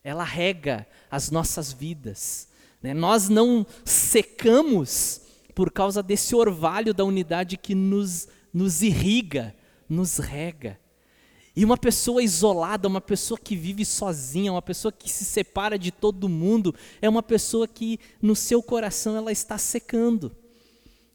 [0.04, 2.48] ela rega as nossas vidas.
[2.82, 2.92] Né?
[2.92, 5.22] Nós não secamos
[5.54, 9.54] por causa desse orvalho da unidade que nos nos irriga,
[9.88, 10.78] nos rega.
[11.60, 15.90] E uma pessoa isolada, uma pessoa que vive sozinha, uma pessoa que se separa de
[15.90, 20.34] todo mundo, é uma pessoa que no seu coração ela está secando.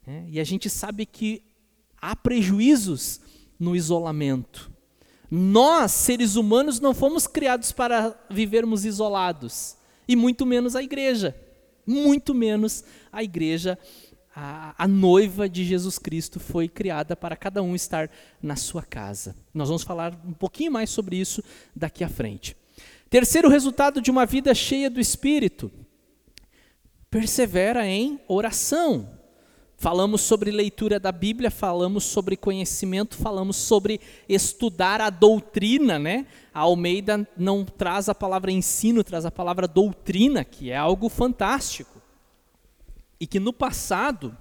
[0.06, 1.42] É, e a gente sabe que
[2.00, 3.20] há prejuízos
[3.60, 4.70] no isolamento.
[5.32, 9.76] Nós, seres humanos, não fomos criados para vivermos isolados,
[10.08, 11.36] e muito menos a igreja.
[11.88, 13.80] Muito menos a igreja
[14.36, 18.10] a, a, noiva de Jesus Cristo foi criada para cada um estar
[18.42, 19.34] na sua casa.
[19.54, 21.42] Nós vamos falar um pouquinho mais sobre isso
[21.74, 22.56] daqui à frente.
[23.10, 25.72] Terceiro resultado de uma vida cheia do Espírito:
[27.10, 29.10] persevera em oração.
[29.78, 36.26] Falamos sobre leitura da Bíblia, falamos sobre conhecimento, falamos sobre estudar a doutrina, né?
[36.54, 41.95] A Almeida não traz a palavra ensino, traz a palavra doutrina, que é algo fantástico.
[43.20, 44.36] E que no passado,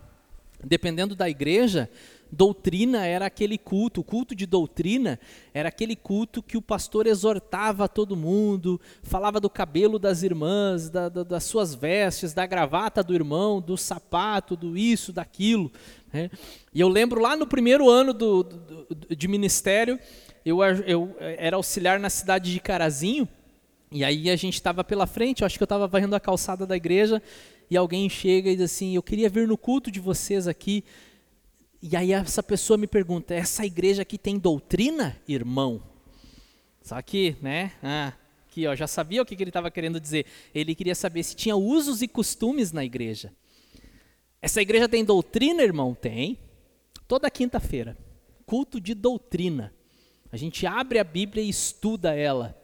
[0.63, 1.89] dependendo da igreja,
[2.35, 5.19] doutrina era aquele culto, o culto de doutrina
[5.53, 11.09] era aquele culto que o pastor exortava todo mundo, falava do cabelo das irmãs, da,
[11.09, 15.71] da, das suas vestes, da gravata do irmão, do sapato, do isso, daquilo.
[16.13, 16.31] Né?
[16.73, 19.99] E eu lembro lá no primeiro ano do, do, de ministério,
[20.45, 23.29] eu, eu era auxiliar na cidade de Carazinho,
[23.91, 26.67] e aí a gente estava pela frente, eu acho que eu estava varrendo a calçada
[26.67, 27.23] da igreja,
[27.71, 30.85] e alguém chega e diz assim: Eu queria vir no culto de vocês aqui.
[31.83, 35.83] E aí essa pessoa me pergunta: essa igreja aqui tem doutrina, irmão?
[36.83, 37.73] Só que, né?
[37.83, 38.13] Ah,
[38.47, 40.27] aqui, ó, já sabia o que, que ele estava querendo dizer.
[40.55, 43.33] Ele queria saber se tinha usos e costumes na igreja.
[44.41, 45.95] Essa igreja tem doutrina, irmão?
[45.95, 46.39] Tem.
[47.09, 47.97] Toda quinta-feira.
[48.45, 49.73] Culto de doutrina.
[50.31, 52.55] A gente abre a Bíblia e estuda ela.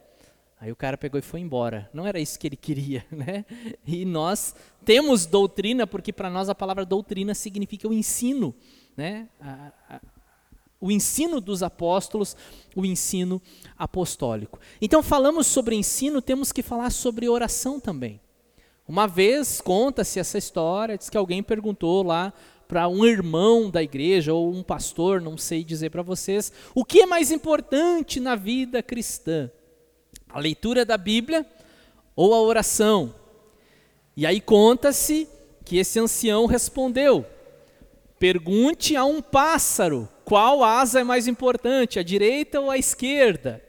[0.60, 1.88] Aí o cara pegou e foi embora.
[1.92, 3.46] Não era isso que ele queria, né?
[3.86, 8.54] E nós temos doutrina porque para nós a palavra doutrina significa o ensino,
[8.94, 9.26] né?
[9.40, 10.00] A, a,
[10.78, 12.36] o ensino dos apóstolos,
[12.76, 13.40] o ensino
[13.76, 14.60] apostólico.
[14.82, 18.20] Então falamos sobre ensino, temos que falar sobre oração também.
[18.86, 22.34] Uma vez conta-se essa história, diz que alguém perguntou lá
[22.68, 27.00] para um irmão da igreja ou um pastor, não sei dizer para vocês, o que
[27.00, 29.50] é mais importante na vida cristã?
[30.32, 31.46] A leitura da Bíblia
[32.14, 33.14] ou a oração.
[34.16, 35.28] E aí conta-se
[35.64, 37.24] que esse ancião respondeu:
[38.18, 43.62] Pergunte a um pássaro qual asa é mais importante, a direita ou a esquerda.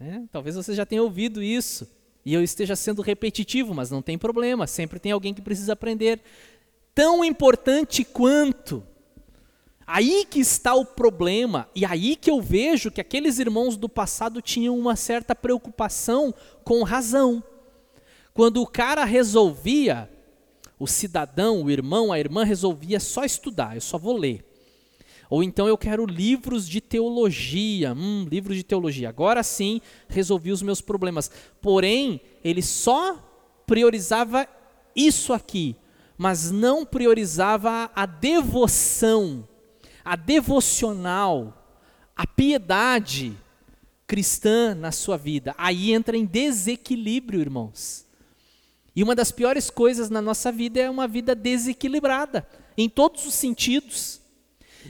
[0.00, 1.88] É, talvez você já tenha ouvido isso
[2.24, 6.20] e eu esteja sendo repetitivo, mas não tem problema, sempre tem alguém que precisa aprender.
[6.94, 8.82] Tão importante quanto
[9.86, 14.42] Aí que está o problema, e aí que eu vejo que aqueles irmãos do passado
[14.42, 17.42] tinham uma certa preocupação com razão.
[18.34, 20.10] Quando o cara resolvia,
[20.76, 24.44] o cidadão, o irmão, a irmã resolvia só estudar, eu só vou ler.
[25.30, 29.08] Ou então eu quero livros de teologia, hum, livros de teologia.
[29.08, 31.30] Agora sim resolvi os meus problemas.
[31.60, 33.22] Porém, ele só
[33.66, 34.48] priorizava
[34.94, 35.76] isso aqui,
[36.18, 39.46] mas não priorizava a devoção
[40.06, 41.66] a devocional,
[42.14, 43.36] a piedade
[44.06, 45.52] cristã na sua vida.
[45.58, 48.06] Aí entra em desequilíbrio, irmãos.
[48.94, 52.46] E uma das piores coisas na nossa vida é uma vida desequilibrada,
[52.78, 54.20] em todos os sentidos.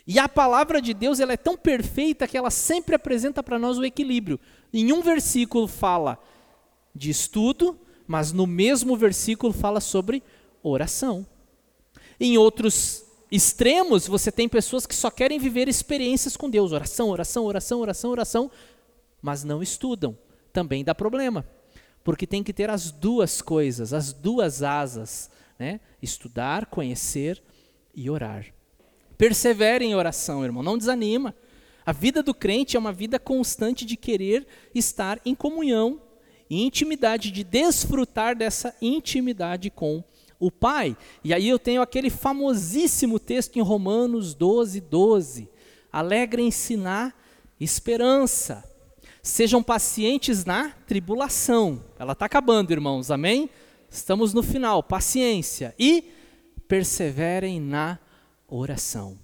[0.06, 3.78] E a palavra de Deus ela é tão perfeita que ela sempre apresenta para nós
[3.78, 4.38] o equilíbrio.
[4.70, 6.22] Em um versículo fala
[6.94, 10.22] de estudo, mas no mesmo versículo fala sobre
[10.62, 11.26] oração.
[12.20, 17.44] Em outros extremos, você tem pessoas que só querem viver experiências com Deus, oração, oração,
[17.44, 18.50] oração, oração, oração,
[19.20, 20.16] mas não estudam.
[20.52, 21.46] Também dá problema,
[22.02, 25.80] porque tem que ter as duas coisas, as duas asas, né?
[26.00, 27.42] Estudar, conhecer
[27.94, 28.46] e orar.
[29.18, 31.34] Persevere em oração, irmão, não desanima.
[31.84, 36.00] A vida do crente é uma vida constante de querer estar em comunhão
[36.48, 40.96] e intimidade, de desfrutar dessa intimidade com Deus o Pai.
[41.24, 45.48] E aí eu tenho aquele famosíssimo texto em Romanos 12, 12.
[45.92, 47.12] Alegrem-se na
[47.58, 48.64] esperança.
[49.22, 51.82] Sejam pacientes na tribulação.
[51.98, 53.50] Ela está acabando, irmãos, amém?
[53.90, 54.82] Estamos no final.
[54.82, 55.74] Paciência.
[55.78, 56.04] E
[56.68, 57.98] perseverem na
[58.48, 59.18] oração.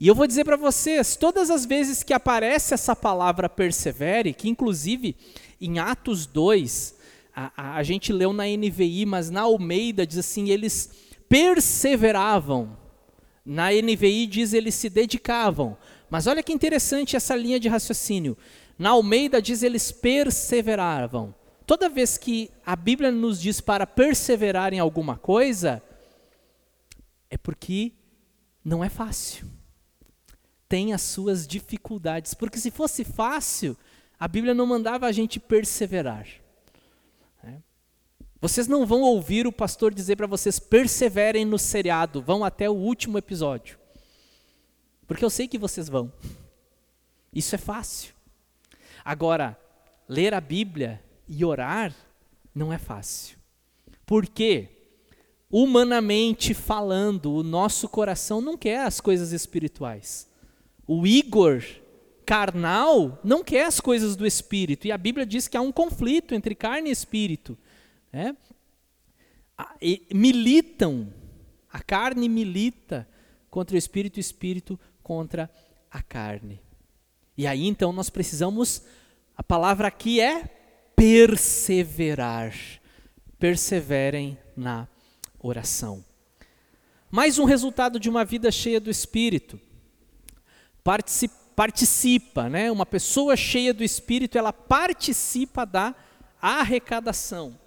[0.00, 4.48] E eu vou dizer para vocês, todas as vezes que aparece essa palavra persevere, que
[4.48, 5.16] inclusive
[5.60, 6.94] em Atos 2,
[7.38, 10.90] a, a, gente leu na NVI, mas na Almeida diz assim: eles
[11.28, 12.76] perseveravam.
[13.44, 15.76] Na NVI diz eles se dedicavam.
[16.10, 18.36] Mas olha que interessante essa linha de raciocínio.
[18.76, 21.34] Na Almeida diz eles perseveravam.
[21.64, 25.82] Toda vez que a Bíblia nos diz para perseverar em alguma coisa,
[27.30, 27.92] é porque
[28.64, 29.46] não é fácil.
[30.68, 32.34] Tem as suas dificuldades.
[32.34, 33.76] Porque se fosse fácil,
[34.18, 36.26] a Bíblia não mandava a gente perseverar.
[38.40, 42.74] Vocês não vão ouvir o pastor dizer para vocês perseverem no seriado, vão até o
[42.74, 43.78] último episódio.
[45.06, 46.12] Porque eu sei que vocês vão.
[47.32, 48.14] Isso é fácil.
[49.04, 49.58] Agora,
[50.08, 51.94] ler a Bíblia e orar
[52.54, 53.36] não é fácil.
[54.06, 54.78] Por quê?
[55.50, 60.28] humanamente falando, o nosso coração não quer as coisas espirituais.
[60.86, 61.64] O Igor
[62.24, 64.86] carnal não quer as coisas do espírito.
[64.86, 67.56] E a Bíblia diz que há um conflito entre carne e espírito.
[68.12, 68.36] Né?
[70.12, 71.12] Militam,
[71.70, 73.08] a carne milita
[73.50, 75.50] contra o espírito o espírito contra
[75.90, 76.60] a carne.
[77.36, 78.82] E aí então nós precisamos,
[79.36, 80.44] a palavra aqui é
[80.94, 82.54] perseverar.
[83.38, 84.88] Perseverem na
[85.38, 86.04] oração.
[87.10, 89.58] Mais um resultado de uma vida cheia do Espírito.
[91.56, 92.70] Participa, né?
[92.70, 95.94] Uma pessoa cheia do Espírito, ela participa da
[96.42, 97.58] arrecadação.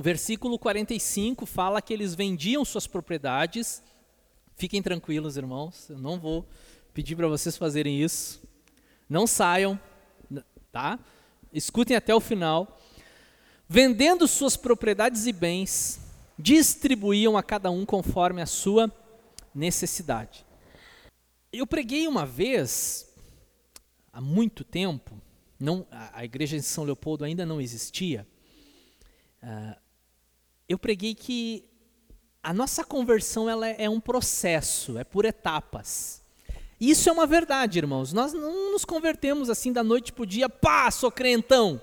[0.00, 3.82] O versículo 45 fala que eles vendiam suas propriedades.
[4.56, 6.48] Fiquem tranquilos, irmãos, eu não vou
[6.94, 8.42] pedir para vocês fazerem isso.
[9.06, 9.78] Não saiam,
[10.72, 10.98] tá?
[11.52, 12.80] Escutem até o final
[13.68, 16.00] vendendo suas propriedades e bens,
[16.38, 18.90] distribuíam a cada um conforme a sua
[19.54, 20.46] necessidade.
[21.52, 23.06] Eu preguei uma vez,
[24.10, 25.20] há muito tempo,
[25.58, 28.26] não, a, igreja de São Leopoldo ainda não existia.
[29.42, 29.89] Uh,
[30.70, 31.64] eu preguei que
[32.42, 36.22] a nossa conversão ela é, é um processo, é por etapas.
[36.80, 38.12] Isso é uma verdade, irmãos.
[38.12, 41.82] Nós não nos convertemos assim da noite para o dia, pá, sou crentão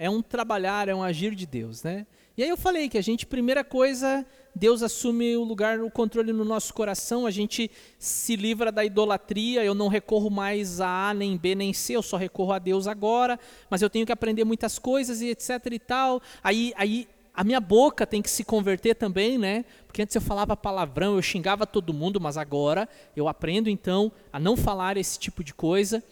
[0.00, 2.06] é um trabalhar, é um agir de Deus, né?
[2.34, 6.32] E aí eu falei que a gente, primeira coisa, Deus assume o lugar, o controle
[6.32, 11.12] no nosso coração, a gente se livra da idolatria, eu não recorro mais a A,
[11.12, 13.38] nem B, nem C, eu só recorro a Deus agora,
[13.68, 16.22] mas eu tenho que aprender muitas coisas e etc e tal.
[16.42, 19.64] Aí, aí a minha boca tem que se converter também, né?
[19.86, 24.38] Porque antes eu falava palavrão, eu xingava todo mundo, mas agora eu aprendo então a
[24.38, 26.02] não falar esse tipo de coisa.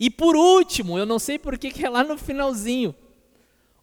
[0.00, 2.94] E por último, eu não sei por que, que é lá no finalzinho,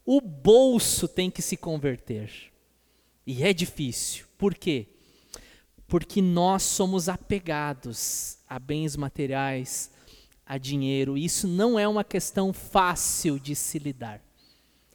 [0.05, 2.51] o bolso tem que se converter.
[3.25, 4.25] E é difícil.
[4.37, 4.87] Por quê?
[5.87, 9.91] Porque nós somos apegados a bens materiais,
[10.45, 11.15] a dinheiro.
[11.15, 14.19] Isso não é uma questão fácil de se lidar.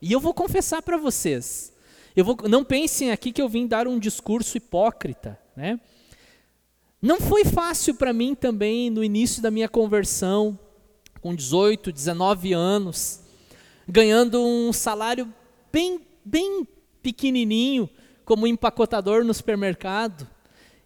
[0.04, 1.72] E eu vou confessar para vocês.
[2.14, 5.80] Eu vou, não pensem aqui que eu vim dar um discurso hipócrita, né?
[7.00, 10.58] Não foi fácil para mim também no início da minha conversão
[11.22, 13.22] com 18, 19 anos,
[13.88, 15.32] ganhando um salário
[15.72, 16.68] bem, bem
[17.02, 17.88] pequenininho
[18.26, 20.28] como empacotador no supermercado.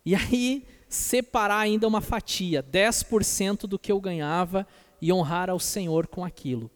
[0.06, 4.64] E aí separar ainda uma fatia, 10% do que eu ganhava
[5.02, 6.70] e honrar ao Senhor com aquilo.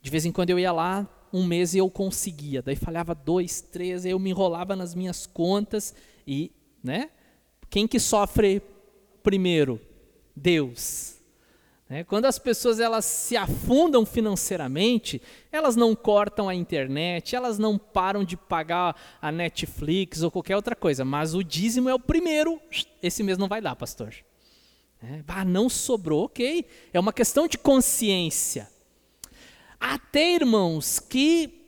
[0.00, 4.04] De vez em quando eu ia lá, um mês eu conseguia, daí falhava dois, três,
[4.04, 5.94] eu me enrolava nas minhas contas
[6.26, 6.52] e,
[6.82, 7.10] né?
[7.70, 8.62] Quem que sofre
[9.22, 9.80] primeiro?
[10.34, 11.18] Deus.
[11.88, 12.04] Né?
[12.04, 15.20] Quando as pessoas elas se afundam financeiramente,
[15.50, 20.76] elas não cortam a internet, elas não param de pagar a Netflix ou qualquer outra
[20.76, 22.60] coisa, mas o dízimo é o primeiro,
[23.02, 24.14] esse mês não vai dar, pastor.
[25.02, 26.64] É, ah, não sobrou, ok.
[26.92, 28.68] É uma questão de consciência.
[29.80, 31.58] Até, irmãos, que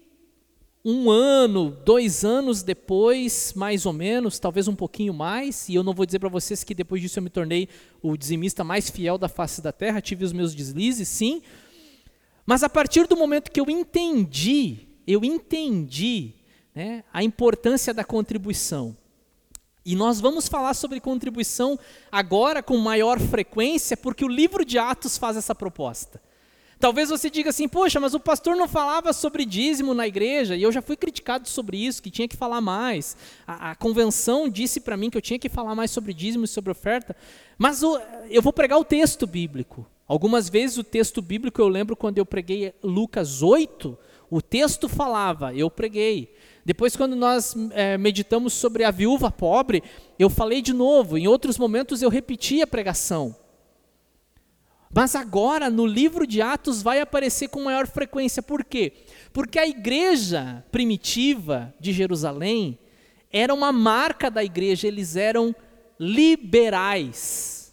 [0.85, 5.93] um ano, dois anos depois, mais ou menos, talvez um pouquinho mais, e eu não
[5.93, 7.69] vou dizer para vocês que depois disso eu me tornei
[8.03, 11.43] o dizimista mais fiel da face da terra, tive os meus deslizes, sim,
[12.47, 16.33] mas a partir do momento que eu entendi, eu entendi
[16.75, 18.97] né, a importância da contribuição,
[19.85, 21.79] e nós vamos falar sobre contribuição
[22.11, 26.21] agora com maior frequência, porque o livro de Atos faz essa proposta.
[26.81, 30.63] Talvez você diga assim, poxa, mas o pastor não falava sobre dízimo na igreja, e
[30.63, 33.19] eu já fui criticado sobre isso, que tinha que falar mais.
[33.47, 36.49] A, a convenção disse para mim que eu tinha que falar mais sobre dízimo e
[36.49, 37.15] sobre oferta,
[37.59, 38.01] mas o,
[38.31, 39.87] eu vou pregar o texto bíblico.
[40.09, 43.99] Algumas vezes o texto bíblico, eu lembro quando eu preguei Lucas 8,
[44.31, 46.35] o texto falava, eu preguei.
[46.65, 49.83] Depois, quando nós é, meditamos sobre a viúva pobre,
[50.19, 51.19] eu falei de novo.
[51.19, 53.37] Em outros momentos, eu repeti a pregação.
[54.93, 58.43] Mas agora, no livro de Atos, vai aparecer com maior frequência.
[58.43, 58.93] Por quê?
[59.33, 62.77] Porque a igreja primitiva de Jerusalém
[63.33, 65.55] era uma marca da igreja, eles eram
[65.99, 67.73] liberais.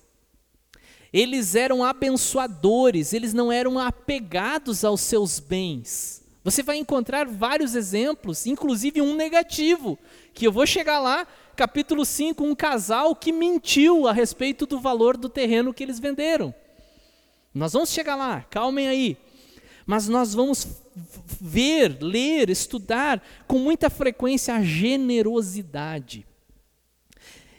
[1.12, 6.24] Eles eram abençoadores, eles não eram apegados aos seus bens.
[6.44, 9.98] Você vai encontrar vários exemplos, inclusive um negativo,
[10.34, 15.18] que eu vou chegar lá, capítulo 5, um casal que mentiu a respeito do valor
[15.18, 16.54] do terreno que eles venderam.
[17.58, 19.18] Nós vamos chegar lá, calmem aí.
[19.86, 20.68] Mas nós vamos
[21.42, 26.26] ver, ler, estudar com muita frequência a generosidade.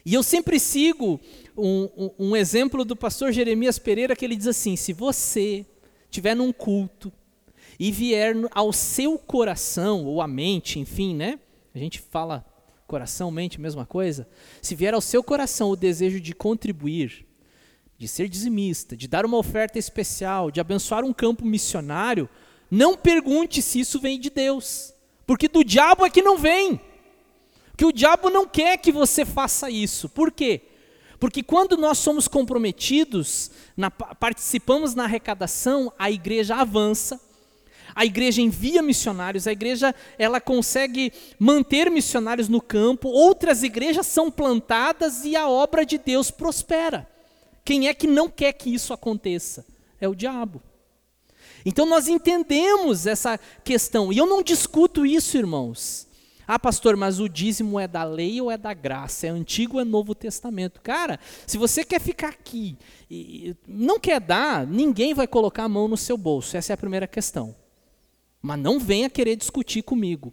[0.04, 1.20] E eu sempre sigo
[1.56, 5.66] um, um, um, exemplo do pastor Jeremias Pereira que ele diz assim: se você
[6.04, 7.12] estiver num culto
[7.78, 11.38] e vier ao seu coração, ou à mente, enfim, né?
[11.74, 12.44] A gente fala
[12.86, 14.26] coração, mente, mesma coisa.
[14.62, 17.27] Se vier ao seu coração o desejo de contribuir,
[17.98, 22.28] de ser dizimista, de dar uma oferta especial, de abençoar um campo missionário,
[22.70, 24.94] não pergunte se isso vem de Deus,
[25.26, 26.80] porque do diabo é que não vem.
[27.76, 30.08] Que o diabo não quer que você faça isso.
[30.08, 30.62] Por quê?
[31.18, 37.20] Porque quando nós somos comprometidos, na, participamos na arrecadação, a igreja avança,
[37.94, 44.30] a igreja envia missionários, a igreja ela consegue manter missionários no campo, outras igrejas são
[44.30, 47.08] plantadas e a obra de Deus prospera.
[47.68, 49.62] Quem é que não quer que isso aconteça?
[50.00, 50.62] É o diabo.
[51.66, 56.08] Então nós entendemos essa questão, e eu não discuto isso, irmãos.
[56.46, 59.26] Ah, pastor, mas o dízimo é da lei ou é da graça?
[59.26, 60.80] É Antigo ou é Novo Testamento?
[60.80, 62.74] Cara, se você quer ficar aqui
[63.10, 66.56] e não quer dar, ninguém vai colocar a mão no seu bolso.
[66.56, 67.54] Essa é a primeira questão.
[68.40, 70.32] Mas não venha querer discutir comigo.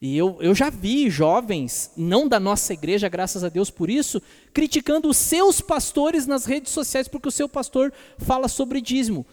[0.00, 4.22] E eu, eu já vi jovens, não da nossa igreja, graças a Deus por isso,
[4.52, 9.26] criticando os seus pastores nas redes sociais porque o seu pastor fala sobre dízimo.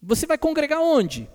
[0.00, 1.28] Você vai congregar onde?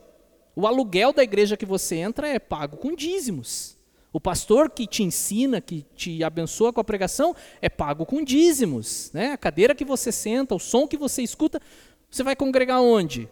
[0.56, 3.78] O aluguel da igreja que você entra é pago com dízimos.
[4.14, 9.12] O pastor que te ensina, que te abençoa com a pregação, é pago com dízimos.
[9.14, 9.34] Né?
[9.34, 11.62] A cadeira que você senta, o som que você escuta,
[12.10, 13.30] você vai congregar onde?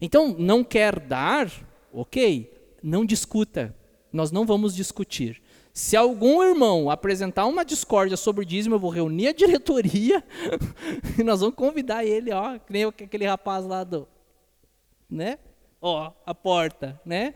[0.00, 1.50] Então, não quer dar?
[1.92, 3.74] Ok, não discuta.
[4.12, 5.42] Nós não vamos discutir.
[5.72, 10.24] Se algum irmão apresentar uma discórdia sobre dízimo, eu vou reunir a diretoria
[11.18, 14.08] e nós vamos convidar ele, ó, que nem aquele rapaz lá do.
[15.08, 15.38] Né?
[15.80, 17.34] ó, a porta, né?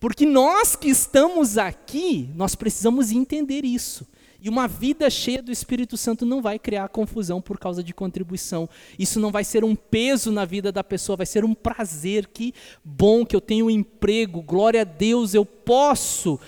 [0.00, 4.06] Porque nós que estamos aqui, nós precisamos entender isso.
[4.44, 8.68] E uma vida cheia do Espírito Santo não vai criar confusão por causa de contribuição.
[8.98, 12.26] Isso não vai ser um peso na vida da pessoa, vai ser um prazer.
[12.26, 12.52] Que
[12.84, 16.38] bom que eu tenho um emprego, glória a Deus, eu posso.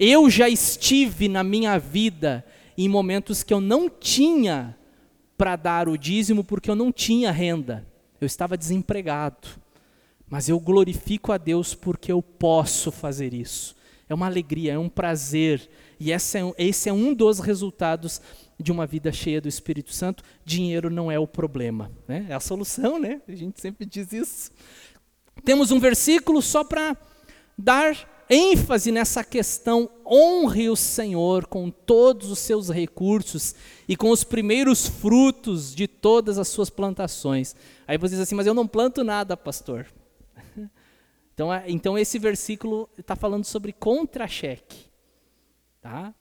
[0.00, 2.44] Eu já estive na minha vida
[2.76, 4.76] em momentos que eu não tinha
[5.38, 7.86] para dar o dízimo porque eu não tinha renda.
[8.20, 9.46] Eu estava desempregado.
[10.28, 13.76] Mas eu glorifico a Deus porque eu posso fazer isso.
[14.08, 15.70] É uma alegria, é um prazer.
[16.04, 18.20] E esse é, esse é um dos resultados
[18.60, 20.22] de uma vida cheia do Espírito Santo.
[20.44, 22.26] Dinheiro não é o problema, né?
[22.28, 23.22] é a solução, né?
[23.26, 24.50] A gente sempre diz isso.
[25.46, 26.94] Temos um versículo só para
[27.56, 27.96] dar
[28.28, 33.54] ênfase nessa questão: honre o Senhor com todos os seus recursos
[33.88, 37.56] e com os primeiros frutos de todas as suas plantações.
[37.88, 39.86] Aí você diz assim, mas eu não planto nada, pastor.
[41.32, 44.93] Então, é, então esse versículo está falando sobre contra-cheque.
[45.84, 46.14] Tá?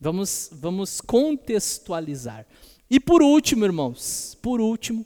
[0.00, 2.46] Vamos, vamos contextualizar.
[2.88, 5.04] E por último, irmãos, por último,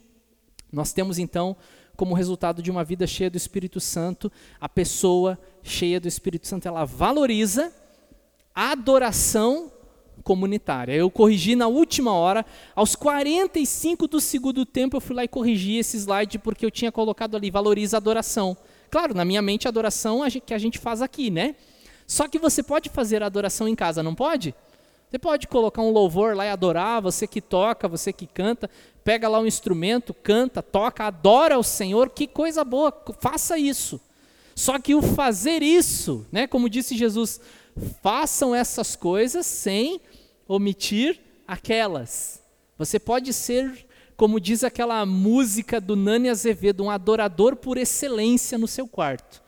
[0.71, 1.53] nós temos então,
[1.97, 6.65] como resultado de uma vida cheia do Espírito Santo, a pessoa cheia do Espírito Santo,
[6.65, 7.73] ela valoriza
[8.55, 9.69] a adoração
[10.23, 10.93] comunitária.
[10.93, 15.75] Eu corrigi na última hora, aos 45 do segundo tempo eu fui lá e corrigi
[15.75, 18.55] esse slide porque eu tinha colocado ali, valoriza a adoração.
[18.89, 21.57] Claro, na minha mente, a adoração que a gente faz aqui, né?
[22.07, 24.53] Só que você pode fazer adoração em casa, não pode?
[25.09, 28.69] Você pode colocar um louvor lá e adorar, você que toca, você que canta,
[29.03, 34.01] pega lá um instrumento, canta, toca, adora o Senhor, que coisa boa, faça isso.
[34.55, 37.39] Só que o fazer isso, né, como disse Jesus,
[38.01, 40.01] façam essas coisas sem
[40.47, 42.41] omitir aquelas.
[42.77, 43.85] Você pode ser
[44.15, 49.41] como diz aquela música do Nani Azevedo, um adorador por excelência no seu quarto,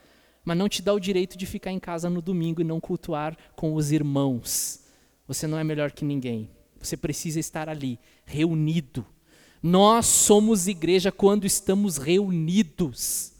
[0.45, 3.35] mas não te dá o direito de ficar em casa no domingo e não cultuar
[3.55, 4.81] com os irmãos.
[5.27, 6.49] Você não é melhor que ninguém.
[6.79, 9.03] Você precisa estar ali, reunido.
[9.61, 13.33] Nós somos igreja quando estamos reunidos.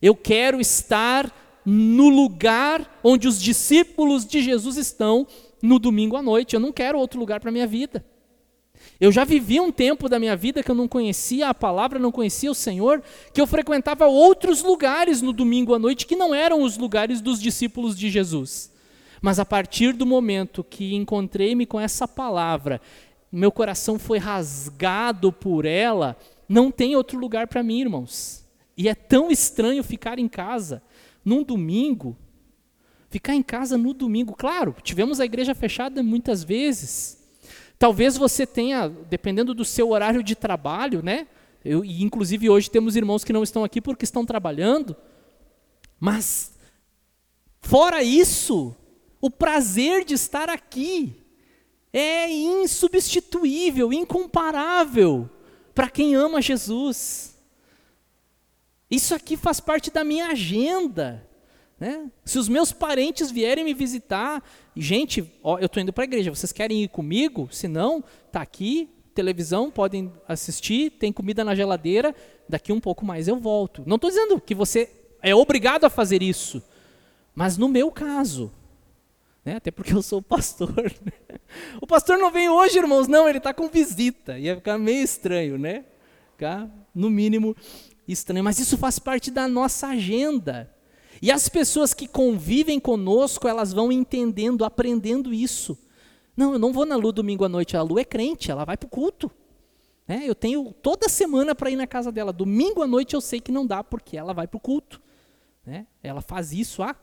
[0.00, 1.30] Eu quero estar
[1.66, 5.26] no lugar onde os discípulos de Jesus estão
[5.62, 6.54] no domingo à noite.
[6.54, 8.02] Eu não quero outro lugar para minha vida.
[9.00, 12.12] Eu já vivi um tempo da minha vida que eu não conhecia a palavra, não
[12.12, 16.62] conhecia o Senhor, que eu frequentava outros lugares no domingo à noite que não eram
[16.62, 18.70] os lugares dos discípulos de Jesus.
[19.22, 22.78] Mas a partir do momento que encontrei-me com essa palavra,
[23.32, 26.14] meu coração foi rasgado por ela,
[26.46, 28.46] não tem outro lugar para mim, irmãos.
[28.76, 30.82] E é tão estranho ficar em casa
[31.24, 32.18] num domingo,
[33.08, 34.34] ficar em casa no domingo.
[34.34, 37.19] Claro, tivemos a igreja fechada muitas vezes,
[37.80, 41.26] Talvez você tenha, dependendo do seu horário de trabalho, né?
[41.64, 44.94] Eu, e inclusive hoje temos irmãos que não estão aqui porque estão trabalhando.
[45.98, 46.52] Mas,
[47.62, 48.76] fora isso,
[49.18, 51.16] o prazer de estar aqui
[51.90, 55.30] é insubstituível, incomparável
[55.74, 57.34] para quem ama Jesus.
[58.90, 61.26] Isso aqui faz parte da minha agenda.
[61.80, 62.10] Né?
[62.26, 64.44] Se os meus parentes vierem me visitar,
[64.76, 67.48] gente, ó, eu estou indo para a igreja, vocês querem ir comigo?
[67.50, 72.14] Se não, está aqui, televisão, podem assistir, tem comida na geladeira,
[72.46, 73.82] daqui um pouco mais eu volto.
[73.86, 74.90] Não estou dizendo que você
[75.22, 76.62] é obrigado a fazer isso,
[77.34, 78.52] mas no meu caso,
[79.42, 80.70] né, até porque eu sou pastor.
[81.02, 81.38] Né?
[81.80, 85.58] O pastor não vem hoje, irmãos, não, ele está com visita, ia ficar meio estranho,
[85.58, 85.84] né?
[86.32, 87.56] Ficar, no mínimo,
[88.06, 90.70] estranho, mas isso faz parte da nossa agenda.
[91.22, 95.78] E as pessoas que convivem conosco, elas vão entendendo, aprendendo isso.
[96.36, 97.76] Não, eu não vou na Lu domingo à noite.
[97.76, 99.30] A Lu é crente, ela vai para o culto.
[100.08, 102.32] É, eu tenho toda semana para ir na casa dela.
[102.32, 105.00] Domingo à noite eu sei que não dá, porque ela vai para o culto.
[105.66, 106.96] É, ela faz isso há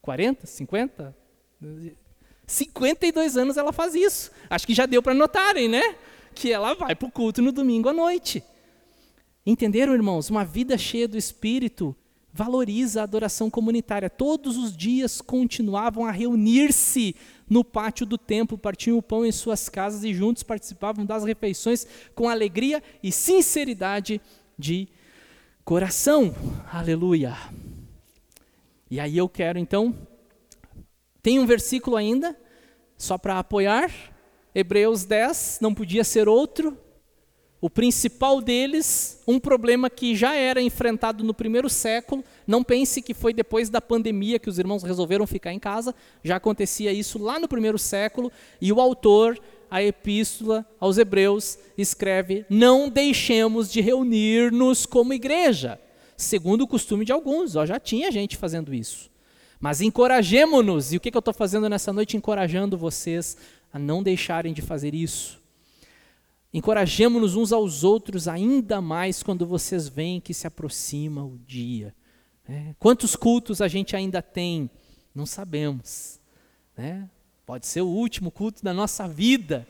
[0.00, 1.14] 40, 50,
[2.46, 4.30] 52 anos ela faz isso.
[4.48, 5.96] Acho que já deu para notarem, né?
[6.34, 8.42] Que ela vai para o culto no domingo à noite.
[9.44, 10.30] Entenderam, irmãos?
[10.30, 11.94] Uma vida cheia do Espírito
[12.32, 14.08] valoriza a adoração comunitária.
[14.08, 17.14] Todos os dias continuavam a reunir-se
[17.48, 21.86] no pátio do templo, partiam o pão em suas casas e juntos participavam das refeições
[22.14, 24.20] com alegria e sinceridade
[24.56, 24.88] de
[25.64, 26.34] coração.
[26.72, 27.36] Aleluia.
[28.90, 29.94] E aí eu quero então.
[31.22, 32.36] Tem um versículo ainda,
[32.96, 33.90] só para apoiar.
[34.54, 36.76] Hebreus 10, não podia ser outro,
[37.60, 43.12] o principal deles, um problema que já era enfrentado no primeiro século, não pense que
[43.12, 45.94] foi depois da pandemia que os irmãos resolveram ficar em casa,
[46.24, 49.38] já acontecia isso lá no primeiro século, e o autor,
[49.70, 55.78] a epístola aos Hebreus, escreve: Não deixemos de reunir-nos como igreja,
[56.16, 59.10] segundo o costume de alguns, ó, já tinha gente fazendo isso.
[59.60, 62.16] Mas encorajemo-nos, e o que, que eu estou fazendo nessa noite?
[62.16, 63.36] Encorajando vocês
[63.70, 65.39] a não deixarem de fazer isso
[66.52, 71.94] Encorajemos-nos uns aos outros ainda mais quando vocês veem que se aproxima o dia.
[72.48, 72.74] Né?
[72.78, 74.68] Quantos cultos a gente ainda tem?
[75.14, 76.20] Não sabemos.
[76.76, 77.08] Né?
[77.46, 79.66] Pode ser o último culto da nossa vida.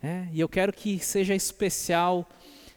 [0.00, 0.30] Né?
[0.32, 2.28] E eu quero que seja especial.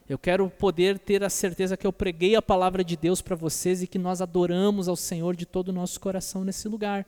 [0.10, 3.84] Eu quero poder ter a certeza que eu preguei a palavra de Deus para vocês
[3.84, 7.06] e que nós adoramos ao Senhor de todo o nosso coração nesse lugar.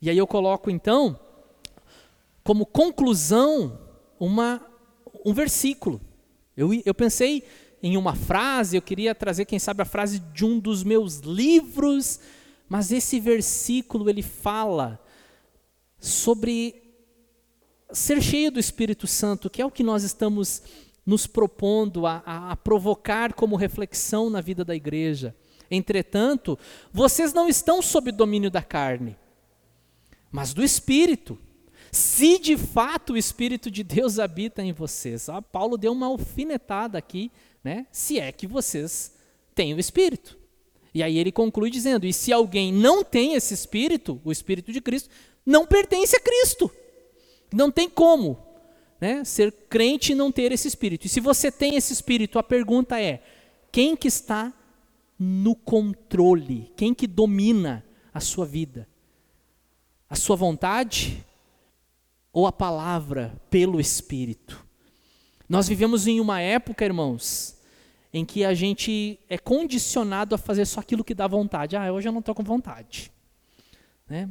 [0.00, 1.18] E aí eu coloco então,
[2.44, 3.80] como conclusão,
[4.20, 4.64] uma
[5.24, 6.00] um versículo.
[6.56, 7.44] Eu, eu pensei
[7.82, 12.18] em uma frase, eu queria trazer, quem sabe, a frase de um dos meus livros,
[12.68, 15.00] mas esse versículo ele fala
[15.98, 16.82] sobre
[17.92, 20.62] ser cheio do Espírito Santo, que é o que nós estamos
[21.06, 25.34] nos propondo a, a, a provocar como reflexão na vida da igreja.
[25.70, 26.58] Entretanto,
[26.92, 29.16] vocês não estão sob domínio da carne,
[30.30, 31.38] mas do Espírito
[31.90, 35.28] se de fato o Espírito de Deus habita em vocês.
[35.28, 37.30] Ah, Paulo deu uma alfinetada aqui,
[37.62, 37.86] né?
[37.90, 39.14] se é que vocês
[39.54, 40.38] têm o Espírito.
[40.94, 44.80] E aí ele conclui dizendo: e se alguém não tem esse Espírito, o Espírito de
[44.80, 45.10] Cristo,
[45.44, 46.70] não pertence a Cristo.
[47.52, 48.38] Não tem como
[49.00, 51.06] né, ser crente e não ter esse Espírito.
[51.06, 53.22] E se você tem esse Espírito, a pergunta é:
[53.70, 54.52] quem que está
[55.18, 56.72] no controle?
[56.76, 58.88] Quem que domina a sua vida?
[60.08, 61.24] A sua vontade?
[62.32, 64.64] Ou a palavra pelo Espírito.
[65.48, 67.56] Nós vivemos em uma época, irmãos,
[68.12, 71.76] em que a gente é condicionado a fazer só aquilo que dá vontade.
[71.76, 73.10] Ah, hoje eu não estou com vontade.
[74.06, 74.28] Né?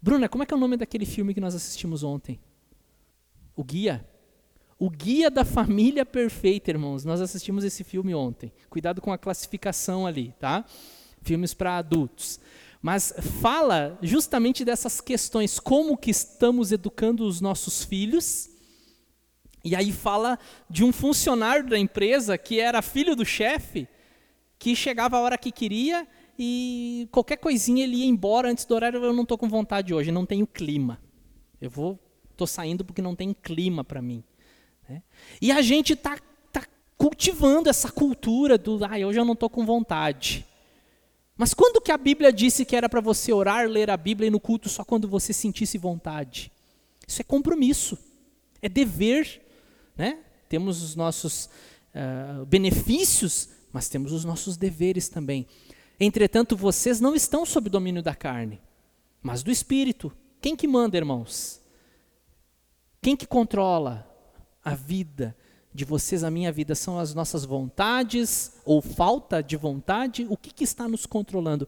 [0.00, 2.40] Bruna, como é que é o nome daquele filme que nós assistimos ontem?
[3.54, 4.06] O Guia.
[4.78, 7.04] O Guia da Família Perfeita, irmãos.
[7.04, 8.52] Nós assistimos esse filme ontem.
[8.68, 10.64] Cuidado com a classificação ali, tá?
[11.22, 12.40] Filmes para adultos
[12.84, 18.50] mas fala justamente dessas questões, como que estamos educando os nossos filhos.
[19.64, 23.88] E aí fala de um funcionário da empresa que era filho do chefe,
[24.58, 26.06] que chegava a hora que queria
[26.38, 30.12] e qualquer coisinha ele ia embora antes do horário, eu não estou com vontade hoje,
[30.12, 31.00] não tenho clima.
[31.62, 31.98] Eu vou,
[32.32, 34.22] estou saindo porque não tem clima para mim.
[34.86, 35.02] Né?
[35.40, 36.18] E a gente está
[36.52, 36.66] tá
[36.98, 40.46] cultivando essa cultura do, ah, hoje eu não estou com vontade.
[41.36, 44.30] Mas quando que a Bíblia disse que era para você orar, ler a Bíblia e
[44.30, 46.52] no culto só quando você sentisse vontade?
[47.06, 47.98] Isso é compromisso,
[48.62, 49.42] é dever.
[49.96, 50.18] Né?
[50.48, 51.50] Temos os nossos
[51.94, 55.46] uh, benefícios, mas temos os nossos deveres também.
[55.98, 58.60] Entretanto, vocês não estão sob domínio da carne,
[59.22, 60.12] mas do Espírito.
[60.40, 61.60] Quem que manda, irmãos?
[63.02, 64.08] Quem que controla
[64.64, 65.36] a vida
[65.74, 70.24] de vocês, a minha vida, são as nossas vontades ou falta de vontade?
[70.30, 71.66] O que, que está nos controlando?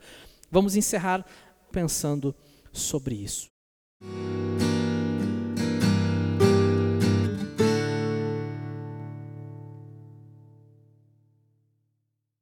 [0.51, 1.27] Vamos encerrar
[1.73, 2.35] pensando
[2.73, 3.49] sobre isso.